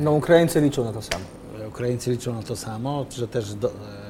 [0.00, 1.24] No Ukraińcy liczą na to samo.
[1.68, 4.07] Ukraińcy liczą na to samo, że też do, e, e,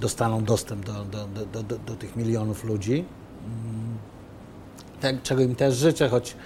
[0.00, 3.04] dostaną dostęp do, do, do, do, do tych milionów ludzi.
[3.44, 3.98] Mm,
[5.00, 6.36] tak, czego im też życzę, choć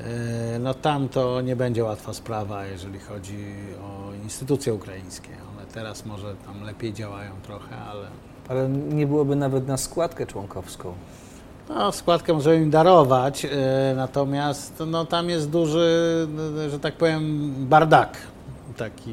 [0.00, 5.28] e, no tam to nie będzie łatwa sprawa, jeżeli chodzi o instytucje ukraińskie.
[5.56, 8.06] One teraz może tam lepiej działają trochę, ale
[8.48, 10.94] Ale nie byłoby nawet na składkę członkowską.
[11.68, 13.48] no, składkę możemy im darować, e,
[13.96, 16.28] natomiast no, tam jest duży,
[16.70, 18.16] że tak powiem, bardak
[18.76, 19.10] taki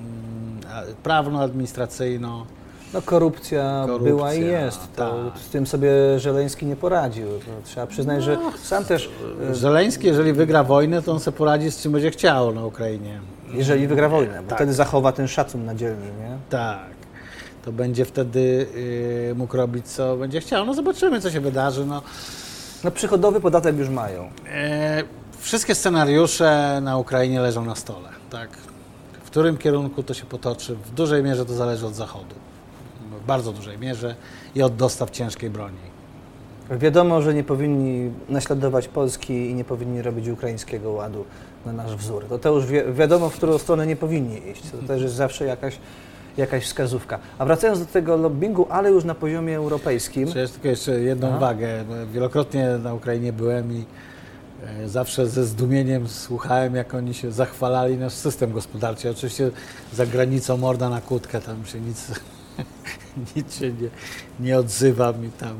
[0.00, 0.60] mm,
[1.02, 2.46] prawno-administracyjno.
[2.94, 4.80] No korupcja, Korupcja, była i jest.
[4.96, 5.38] To tak.
[5.42, 7.26] Z tym sobie Żeleński nie poradził.
[7.28, 9.10] To trzeba przyznać, że sam też,
[9.50, 13.20] e, Żeleński, jeżeli wygra wojnę, to on sobie poradzi z czym będzie chciał na Ukrainie.
[13.52, 14.58] jeżeli wygra wojnę, bo Tak.
[14.58, 16.36] wtedy zachowa ten szacun na dzielni, nie?
[16.50, 16.78] Tak.
[17.64, 18.66] To będzie wtedy
[19.30, 20.66] y, mógł robić, co będzie chciał.
[20.66, 21.86] No zobaczymy, co się wydarzy.
[21.86, 22.02] No,
[22.84, 24.30] No przychodowy podatek już mają.
[24.52, 25.02] e,
[25.38, 28.08] wszystkie scenariusze na Ukrainie leżą na stole.
[28.30, 28.48] Tak?
[29.24, 30.74] W którym kierunku to się potoczy?
[30.74, 32.34] W dużej mierze to zależy od Zachodu.
[33.28, 34.14] Bardzo dużej mierze
[34.54, 35.86] i od dostaw ciężkiej broni.
[36.70, 41.24] Wiadomo, że nie powinni naśladować Polski i nie powinni robić ukraińskiego ładu
[41.66, 42.24] na nasz wzór.
[42.28, 44.62] To, to już wi wiadomo, w którą stronę nie powinni iść.
[44.70, 45.78] To też jest zawsze jakaś,
[46.36, 47.18] jakaś wskazówka.
[47.38, 51.36] A wracając do tego lobbingu, ale już na poziomie europejskim, jest tylko jeszcze jedną Aha.
[51.36, 51.84] uwagę.
[52.12, 53.84] Wielokrotnie na Ukrainie byłem i
[54.66, 59.10] e, zawsze ze zdumieniem słuchałem, jak oni się zachwalali nasz system gospodarczy.
[59.10, 59.50] Oczywiście
[59.94, 62.10] za granicą morda na kłódkę, tam się nic,
[63.36, 63.88] nic się nie,
[64.40, 65.56] nie odzywam i tam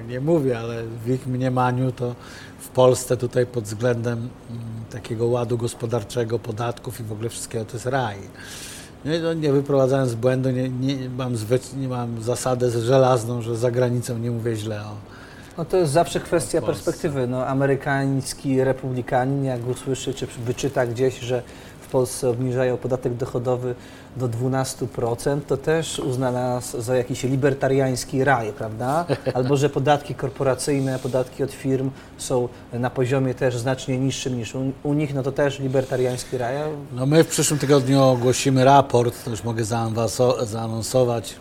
[0.00, 2.14] e, nie mówię, ale w ich mniemaniu to
[2.58, 7.72] w Polsce tutaj pod względem mm, takiego ładu gospodarczego, podatków i w ogóle wszystkiego to
[7.72, 8.16] jest raj.
[9.04, 13.56] Nie, no, nie wyprowadzając z błędu, nie, nie, mam zwy, nie mam zasadę żelazną, że
[13.56, 14.96] za granicą nie mówię źle o.
[15.58, 17.26] no to jest zawsze kwestia perspektywy.
[17.26, 21.42] No, amerykański republikanin, jak usłyszy czy wyczyta gdzieś, że
[21.86, 23.74] w Polsce obniżają podatek dochodowy
[24.16, 29.06] do 12%, to też uzna nas za jakiś libertariański raj, prawda?
[29.34, 34.94] Albo że podatki korporacyjne, podatki od firm są na poziomie też znacznie niższym niż u,
[34.94, 36.56] nich, no to też libertariański raj.
[36.92, 39.64] No my w przyszłym tygodniu ogłosimy raport, to już mogę
[40.44, 41.34] zaanonsować,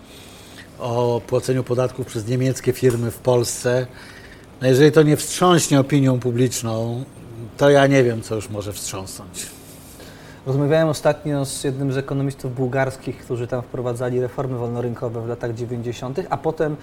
[0.79, 3.87] o płaceniu podatków przez niemieckie firmy w Polsce.
[4.61, 7.03] No jeżeli to nie wstrząśnie opinią publiczną,
[7.57, 9.54] to ja nie wiem, co już może wstrząsnąć.
[10.45, 16.19] Rozmawiałem ostatnio z jednym z ekonomistów bułgarskich, którzy tam wprowadzali reformy wolnorynkowe w latach 90.,
[16.29, 16.75] a potem y,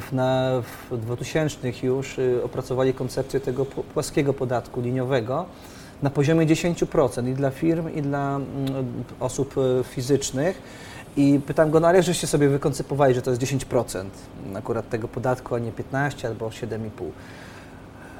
[0.00, 5.46] w, na, w 2000 już y, opracowali koncepcję tego płaskiego podatku liniowego
[6.02, 8.44] na poziomie 10% i dla firm, i dla mm,
[9.20, 10.62] osób y, fizycznych.
[11.16, 14.04] I pytam go, no ale żeście sobie wykoncypowali, że to jest 10%
[14.54, 16.88] akurat tego podatku, a nie 15 albo 7,5%.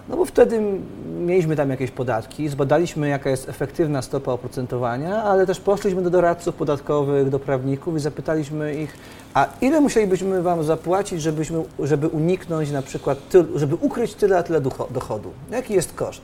[0.09, 0.61] No bo wtedy
[1.21, 6.55] mieliśmy tam jakieś podatki, zbadaliśmy jaka jest efektywna stopa oprocentowania, ale też poszliśmy do doradców
[6.55, 8.97] podatkowych, do prawników i zapytaliśmy ich,
[9.35, 14.43] a ile musielibyśmy Wam zapłacić, żebyśmy, żeby uniknąć na przykład, tyl, żeby ukryć tyle a
[14.43, 15.31] tyle dochodu?
[15.51, 16.23] Jaki jest koszt?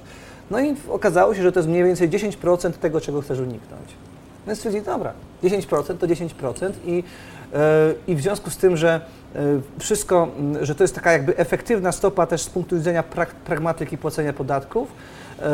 [0.50, 3.88] No i okazało się, że to jest mniej więcej 10% tego, czego chcesz uniknąć.
[4.46, 5.12] No stwierdzili, dobra,
[5.42, 7.04] 10% to 10% i,
[7.54, 9.00] e, i w związku z tym, że
[9.78, 13.04] wszystko, m, że to jest taka jakby efektywna stopa też z punktu widzenia
[13.44, 14.88] pragmatyki płacenia podatków,
[15.42, 15.44] e,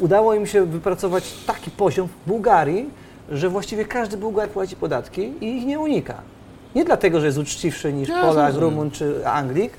[0.00, 2.90] udało im się wypracować taki poziom w Bułgarii,
[3.30, 6.14] że właściwie każdy Bułgar płaci podatki i ich nie unika.
[6.74, 8.54] Nie dlatego, że jest uczciwszy niż Ja Polak.
[8.54, 9.72] Rumun czy Anglik,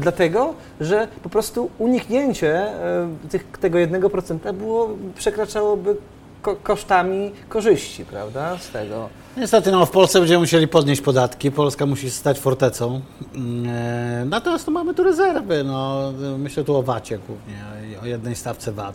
[0.00, 5.96] dlatego, że po prostu uniknięcie e, tych, tego 1% było, przekraczałoby
[6.42, 9.08] ko kosztami korzyści, prawda, z tego.
[9.36, 11.50] Niestety, no, w Polsce będziemy musieli podnieść podatki.
[11.50, 13.00] Polska musi stać fortecą.
[13.34, 15.64] Mm, e, Natomiast tu mamy tu rezerwy.
[15.64, 17.64] No, myślę tu o VAT-ie głównie,
[18.02, 18.94] o jednej stawce VAT.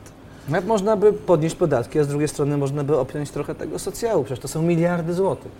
[0.50, 4.24] Jak można by podnieść podatki, a z drugiej strony można by obciąć trochę tego socjału,
[4.24, 5.52] przecież to są miliardy złotych.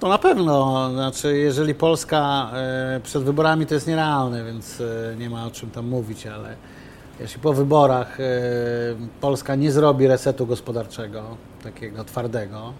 [0.00, 5.30] To na pewno, znaczy jeżeli Polska e, przed wyborami to jest nierealne, więc e, nie
[5.30, 6.56] ma o czym tam mówić, ale
[7.20, 8.24] jeśli po wyborach e,
[9.20, 12.72] Polska nie zrobi resetu gospodarczego, takiego twardego,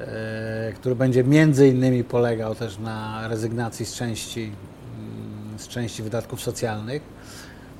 [0.00, 6.40] e, który będzie między innymi polegał też na rezygnacji z części, mm, z części wydatków
[6.40, 7.02] socjalnych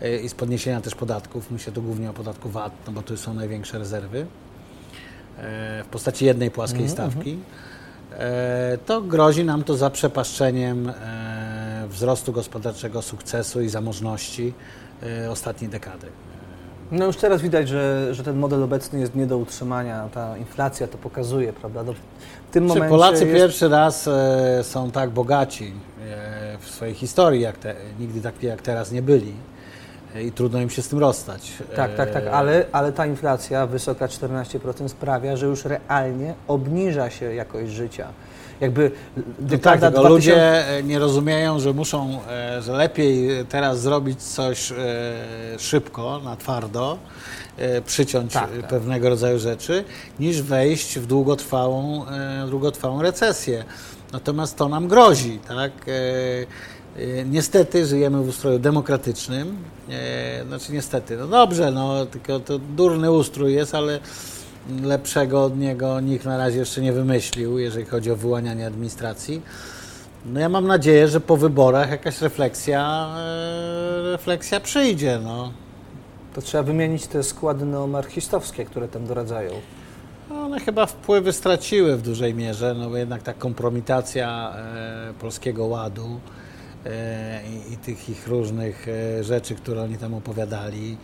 [0.03, 3.16] e, i z podniesienia też podatków, myślę tu głównie o podatku VAT, no bo tu
[3.16, 4.26] są największe rezerwy,
[5.85, 7.39] w postaci jednej płaskiej stawki.
[8.12, 10.93] e, to grozi nam to zaprzepaszczeniem
[11.89, 14.53] wzrostu gospodarczego, sukcesu i zamożności
[15.31, 16.07] ostatniej dekady.
[16.93, 20.89] No już teraz widać, że, że ten model obecny jest nie do utrzymania, ta inflacja
[20.89, 21.83] to pokazuje, prawda?
[21.83, 23.37] No, w tym Czy momencie Polacy jest...
[23.37, 25.73] pierwszy raz e, są tak bogaci
[26.11, 29.33] e, w swojej historii, jak te, nigdy takie jak teraz nie byli
[30.21, 31.53] i trudno im się z tym rozstać.
[31.77, 37.35] Tak, tak, tak, ale, ale ta inflacja wysoka 14% sprawia, że już realnie obniża się
[37.35, 38.09] jakość życia.
[38.61, 38.91] Jakby
[39.51, 40.09] no tak, 2000...
[40.09, 44.77] ludzie nie rozumieją, że muszą, e, że lepiej teraz zrobić coś e,
[45.59, 46.99] szybko, na twardo,
[47.57, 48.69] e, przyciąć tak, tak.
[48.69, 49.85] pewnego rodzaju rzeczy,
[50.21, 52.05] niż wejść w długotrwałą,
[52.51, 53.65] długotrwałą recesję.
[54.13, 55.73] Natomiast to nam grozi, tak?
[57.27, 59.57] Niestety żyjemy w ustroju demokratycznym.
[60.49, 64.01] Znaczy niestety, no dobrze, no tylko to durny ustrój jest, ale
[64.83, 69.43] lepszego od niego nikt na razie jeszcze nie wymyślił, jeżeli chodzi o wyłanianie administracji.
[70.27, 75.21] No ja mam nadzieję, że po wyborach jakaś refleksja, e, refleksja przyjdzie.
[75.25, 75.53] No.
[76.35, 79.51] To trzeba wymienić te składy neomarchistowskie, które tam doradzają.
[80.31, 85.65] No, one chyba wpływy straciły w dużej mierze, no bo jednak ta kompromitacja e, Polskiego
[85.65, 86.21] Ładu
[86.87, 88.87] e, i, i, tych ich różnych
[89.21, 90.97] rzeczy, które oni tam opowiadali,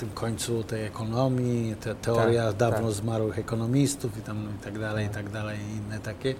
[0.00, 2.96] tym końcu tej ekonomii, te teoria tak, dawno tak.
[2.96, 5.30] zmarłych ekonomistów i, tam, i tak dalej, i tak.
[5.30, 6.34] dalej, i inne takie,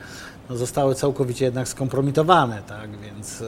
[0.50, 3.42] no zostały całkowicie jednak skompromitowane, tak, więc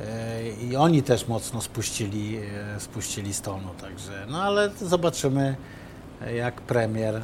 [0.00, 2.36] e, i oni też mocno spuścili,
[2.76, 5.56] e, spuścili z tonu, także, no ale zobaczymy,
[6.34, 7.22] jak premier e,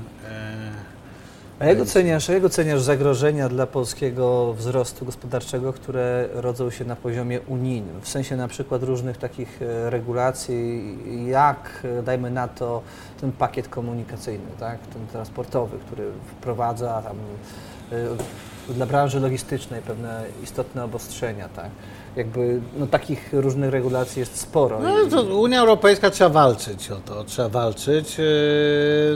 [1.64, 7.40] a jak oceniasz, jak oceniasz zagrożenia dla polskiego wzrostu gospodarczego, które rodzą się na poziomie
[7.40, 8.00] unijnym?
[8.00, 10.96] W sensie na przykład różnych takich e, regulacji,
[11.26, 12.82] jak e, dajmy na to
[13.20, 14.78] ten pakiet komunikacyjny, tak?
[14.78, 16.04] ten transportowy, który
[16.38, 17.16] wprowadza tam
[18.68, 21.48] e, dla branży logistycznej pewne istotne obostrzenia.
[21.48, 21.70] Tak?
[22.16, 24.80] Jakby no, takich różnych regulacji jest sporo.
[25.10, 28.18] No, Unia Europejska trzeba walczyć o to, trzeba walczyć.
[28.18, 28.24] Yy,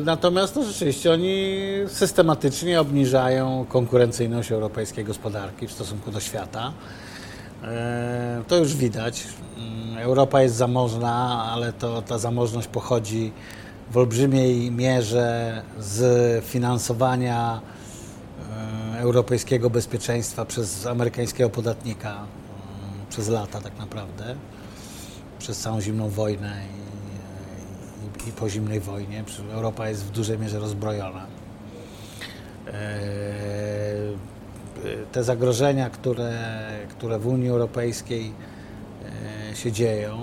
[0.05, 6.73] natomiast no, rzeczywiście oni systematycznie obniżają konkurencyjność europejskiej gospodarki w stosunku do świata.
[7.63, 7.69] Yy,
[8.49, 9.25] to już widać.
[9.95, 13.33] Yy, Europa jest zamożna, ale to ta zamożność pochodzi
[13.91, 17.61] w olbrzymiej mierze z finansowania
[18.99, 22.25] europejskiego bezpieczeństwa przez amerykańskiego podatnika
[23.11, 24.35] przez lata tak naprawdę,
[25.39, 29.25] przez całą zimną wojnę i, i, i po zimnej wojnie.
[29.53, 31.27] Europa jest w dużej mierze rozbrojona.
[32.67, 32.73] E,
[35.13, 36.33] te zagrożenia, które,
[36.89, 38.33] które w Unii Europejskiej
[39.53, 40.19] e, się dzieją,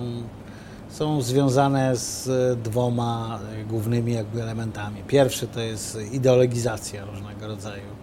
[0.89, 2.29] są związane z
[2.59, 5.03] dwoma głównymi jakby elementami.
[5.07, 7.95] Pierwszy to jest ideologizacja różnego rodzaju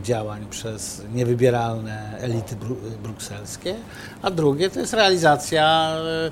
[0.00, 3.74] działań przez niewybieralne elity bru brukselskie,
[4.22, 6.30] a drugie to jest realizacja e,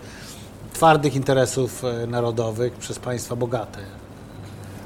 [0.72, 3.78] twardych interesów e, narodowych przez państwa bogate.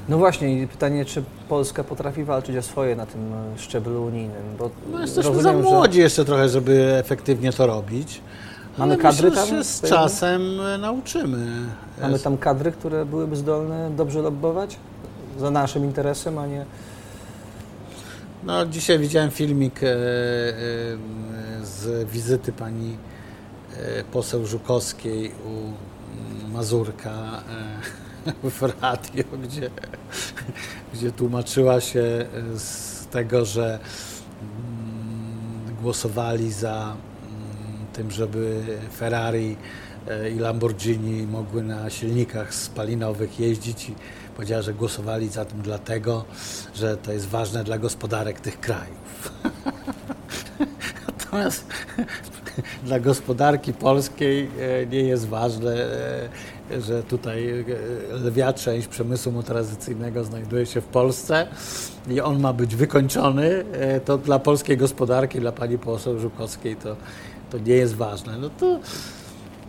[0.09, 4.57] No właśnie, pytanie, czy Polska potrafi walczyć o swoje na tym e, szczeblu unijnym?
[4.59, 6.01] Bo no jesteśmy rozumiem, za młodzi że...
[6.01, 8.21] jeszcze trochę, żeby efektywnie to robić.
[8.77, 9.63] Mamy kadry myślę, tam?
[9.63, 10.41] Z czasem
[10.79, 11.47] nauczymy.
[12.01, 14.77] Mamy tam kadry, które byłyby zdolne dobrze lobbować
[15.39, 16.65] za naszym interesem, a nie
[18.47, 19.95] no, dzisiaj widziałem filmik e, e,
[21.63, 22.97] z wizyty pani
[23.77, 25.73] e, poseł Żukowskiej u
[26.53, 27.43] Mazurka
[28.43, 29.69] w radio, gdzie,
[30.93, 32.25] gdzie tłumaczyła się
[32.55, 33.79] z tego, że
[34.41, 36.97] mm, głosowali za mm,
[37.93, 38.63] tym, żeby
[38.97, 39.57] Ferrari
[40.35, 43.91] i Lamborghini mogły na silnikach spalinowych jeździć
[44.37, 46.25] Powiedziała, że głosowali za tym dlatego,
[46.75, 49.31] że to jest ważne dla gospodarek tych krajów.
[51.07, 51.65] Natomiast
[52.83, 55.75] dla gospodarki polskiej e, nie jest ważne,
[56.71, 57.65] e, że tutaj e,
[58.13, 61.47] lwia część przemysłu motoryzacyjnego znajduje się w Polsce
[62.09, 63.65] i on ma być wykończony,
[64.05, 66.95] to dla polskiej gospodarki, dla pani poseł Żukowskiej to,
[67.49, 68.37] to nie jest ważne.
[68.37, 68.79] No to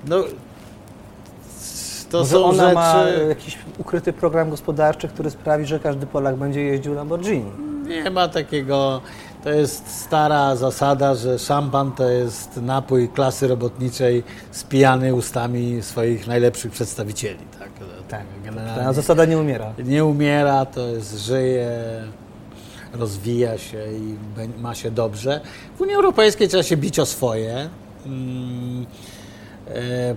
[0.08, 0.24] no,
[2.10, 2.74] to Może ona rzeczy...
[2.74, 7.50] ma jakiś ukryty program gospodarczy, który sprawi, że każdy Polak będzie jeździł Lamborghini.
[7.88, 9.00] Nie ma takiego.
[9.44, 16.72] To jest stara zasada, że szampan to jest napój klasy robotniczej spijany ustami swoich najlepszych
[16.72, 17.38] przedstawicieli.
[17.58, 17.68] Tak,
[18.08, 18.84] tak generalnie.
[18.84, 19.72] Ta zasada nie umiera.
[19.84, 21.70] Nie umiera, to jest, żyje,
[22.92, 24.16] rozwija się i
[24.60, 25.40] ma się dobrze.
[25.76, 27.68] W Unii Europejskiej trzeba się bić o swoje.
[28.04, 28.86] Hmm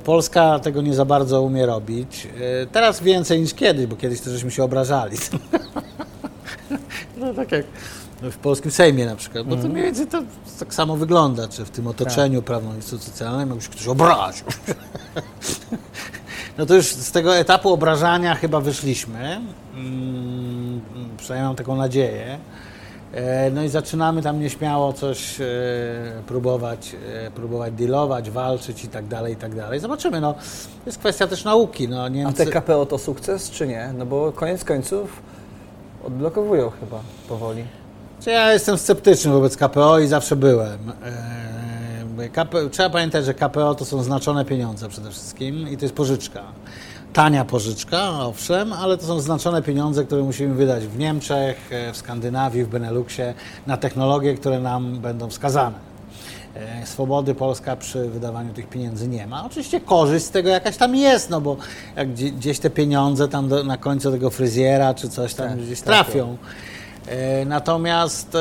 [0.03, 2.27] Polska tego nie za bardzo umie robić.
[2.61, 5.17] E, teraz więcej niż kiedyś, bo kiedyś też żeśmy się obrażali.
[7.17, 7.65] No tak jak
[8.21, 9.73] w polskim Sejmie na przykład, bo to mhm.
[9.73, 10.21] mniej więcej to
[10.59, 12.45] tak samo wygląda, czy w tym otoczeniu tak.
[12.45, 14.45] prawno-instytucjonalnym, jakby się ktoś obraził.
[16.57, 19.41] No to już z tego etapu obrażania chyba wyszliśmy,
[19.75, 20.81] mm,
[21.17, 22.39] przynajmniej mam taką nadzieję.
[23.14, 25.45] E, No i zaczynamy tam nieśmiało coś e,
[26.28, 26.95] próbować,
[27.28, 29.80] e, próbować dealować, walczyć i tak dalej, i tak dalej.
[29.80, 30.36] Zobaczymy, no.
[30.86, 32.03] Jest kwestia też nauki, no.
[32.03, 32.45] A Niemcy...
[32.45, 33.93] te KPO to sukces, czy nie?
[33.97, 35.22] No bo koniec końców
[36.03, 36.99] odblokowują chyba
[37.30, 37.64] powoli.
[38.26, 40.80] Ja jestem sceptyczny wobec KPO i zawsze byłem.
[40.89, 45.95] Eee, KP, trzeba pamiętać, że KPO to są znaczone pieniądze przede wszystkim i to jest
[45.95, 46.43] pożyczka.
[47.14, 51.97] Tania pożyczka, owszem, ale to są znaczone pieniądze, które musimy wydać w Niemczech, e, w
[51.97, 53.34] Skandynawii, w Beneluxie
[53.68, 55.76] na technologie, które nam będą wskazane.
[56.55, 59.45] E, Swobody Polska przy wydawaniu tych pieniędzy nie ma.
[59.45, 61.57] Oczywiście korzyść z tego jakaś tam jest, no bo
[61.95, 65.57] jak gdzie- gdzieś te pieniądze tam do, na końcu tego fryzjera czy coś tam Tak,
[65.59, 66.03] gdzieś trafią.
[66.12, 66.38] trafią.
[67.07, 68.39] E, Natomiast e,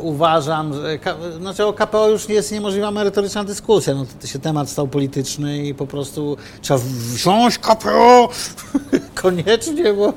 [0.00, 0.98] uważam, że
[1.38, 3.94] znaczy o KPO już jest niemożliwa merytoryczna dyskusja.
[3.94, 8.28] No, to się temat stał polityczny i po prostu trzeba wziąć KPO
[9.22, 10.12] koniecznie, bo,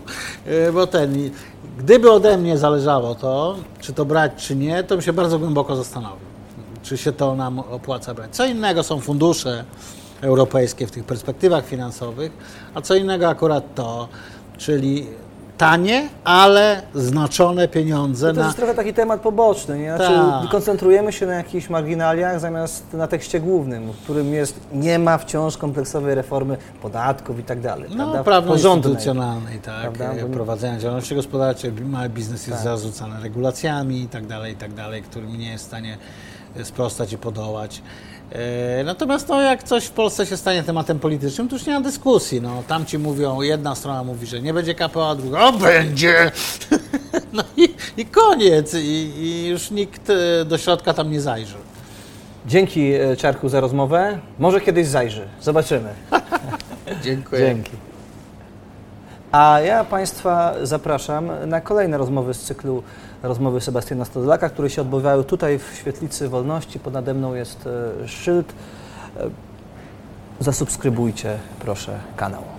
[0.46, 1.30] e, bo ten.
[1.78, 5.76] Gdyby ode mnie zależało to, czy to brać, czy nie, to bym się bardzo głęboko
[5.76, 6.26] zastanowił,
[6.84, 8.36] czy się to nam opłaca brać.
[8.36, 9.66] Co innego są fundusze
[10.22, 12.32] europejskie w tych perspektywach finansowych,
[12.74, 14.08] a co innego akurat to,
[14.58, 15.08] czyli
[15.60, 18.46] tanie, ale znaczone pieniądze No to na...
[18.46, 19.96] jest trochę taki temat poboczny, nie?
[19.96, 20.50] Znaczy, Tak.
[20.52, 26.16] koncentrujemy się na jakichś marginaliach zamiast na tekście głównym, którym jest nie ma wciąż kompleksowej
[26.16, 27.90] reformy podatków i tak dalej.
[27.96, 28.54] No, prawda?
[28.56, 30.14] instytucjonalnej, tak, Prawda?
[30.14, 32.64] e, prowadzenia działalności gospodarczej, mały biznes jest Tak.
[32.64, 35.98] zarzucany regulacjami i tak dalej, i tak dalej, którym nie jest w stanie
[36.56, 37.82] e, sprostać i podołać.
[38.32, 41.82] E, Natomiast no, jak coś w Polsce się stanie tematem politycznym, to już nie ma
[41.82, 42.42] dyskusji.
[42.42, 46.16] No, tamci mówią, jedna strona mówi, że nie będzie KPO, a druga, o będzie!
[47.34, 48.74] No i, i koniec.
[48.74, 51.56] I, I już nikt e, do środka tam nie zajrzy.
[52.46, 54.20] Dzięki e, Czarku za rozmowę.
[54.40, 55.28] Może kiedyś zajrzy.
[55.42, 55.90] Zobaczymy.
[57.04, 57.42] Dziękuję.
[57.42, 57.72] Dzięki.
[59.32, 62.84] A ja Państwa zapraszam na kolejne rozmowy z cyklu
[63.24, 66.80] rozmowy Sebastiana Stodolaka, które się odbywały tutaj w Świetlicy Wolności.
[66.80, 67.68] Pod nade mną jest
[68.04, 68.54] e, szyld.
[69.18, 69.30] E,
[70.40, 72.59] Zasubskrybujcie proszę kanał.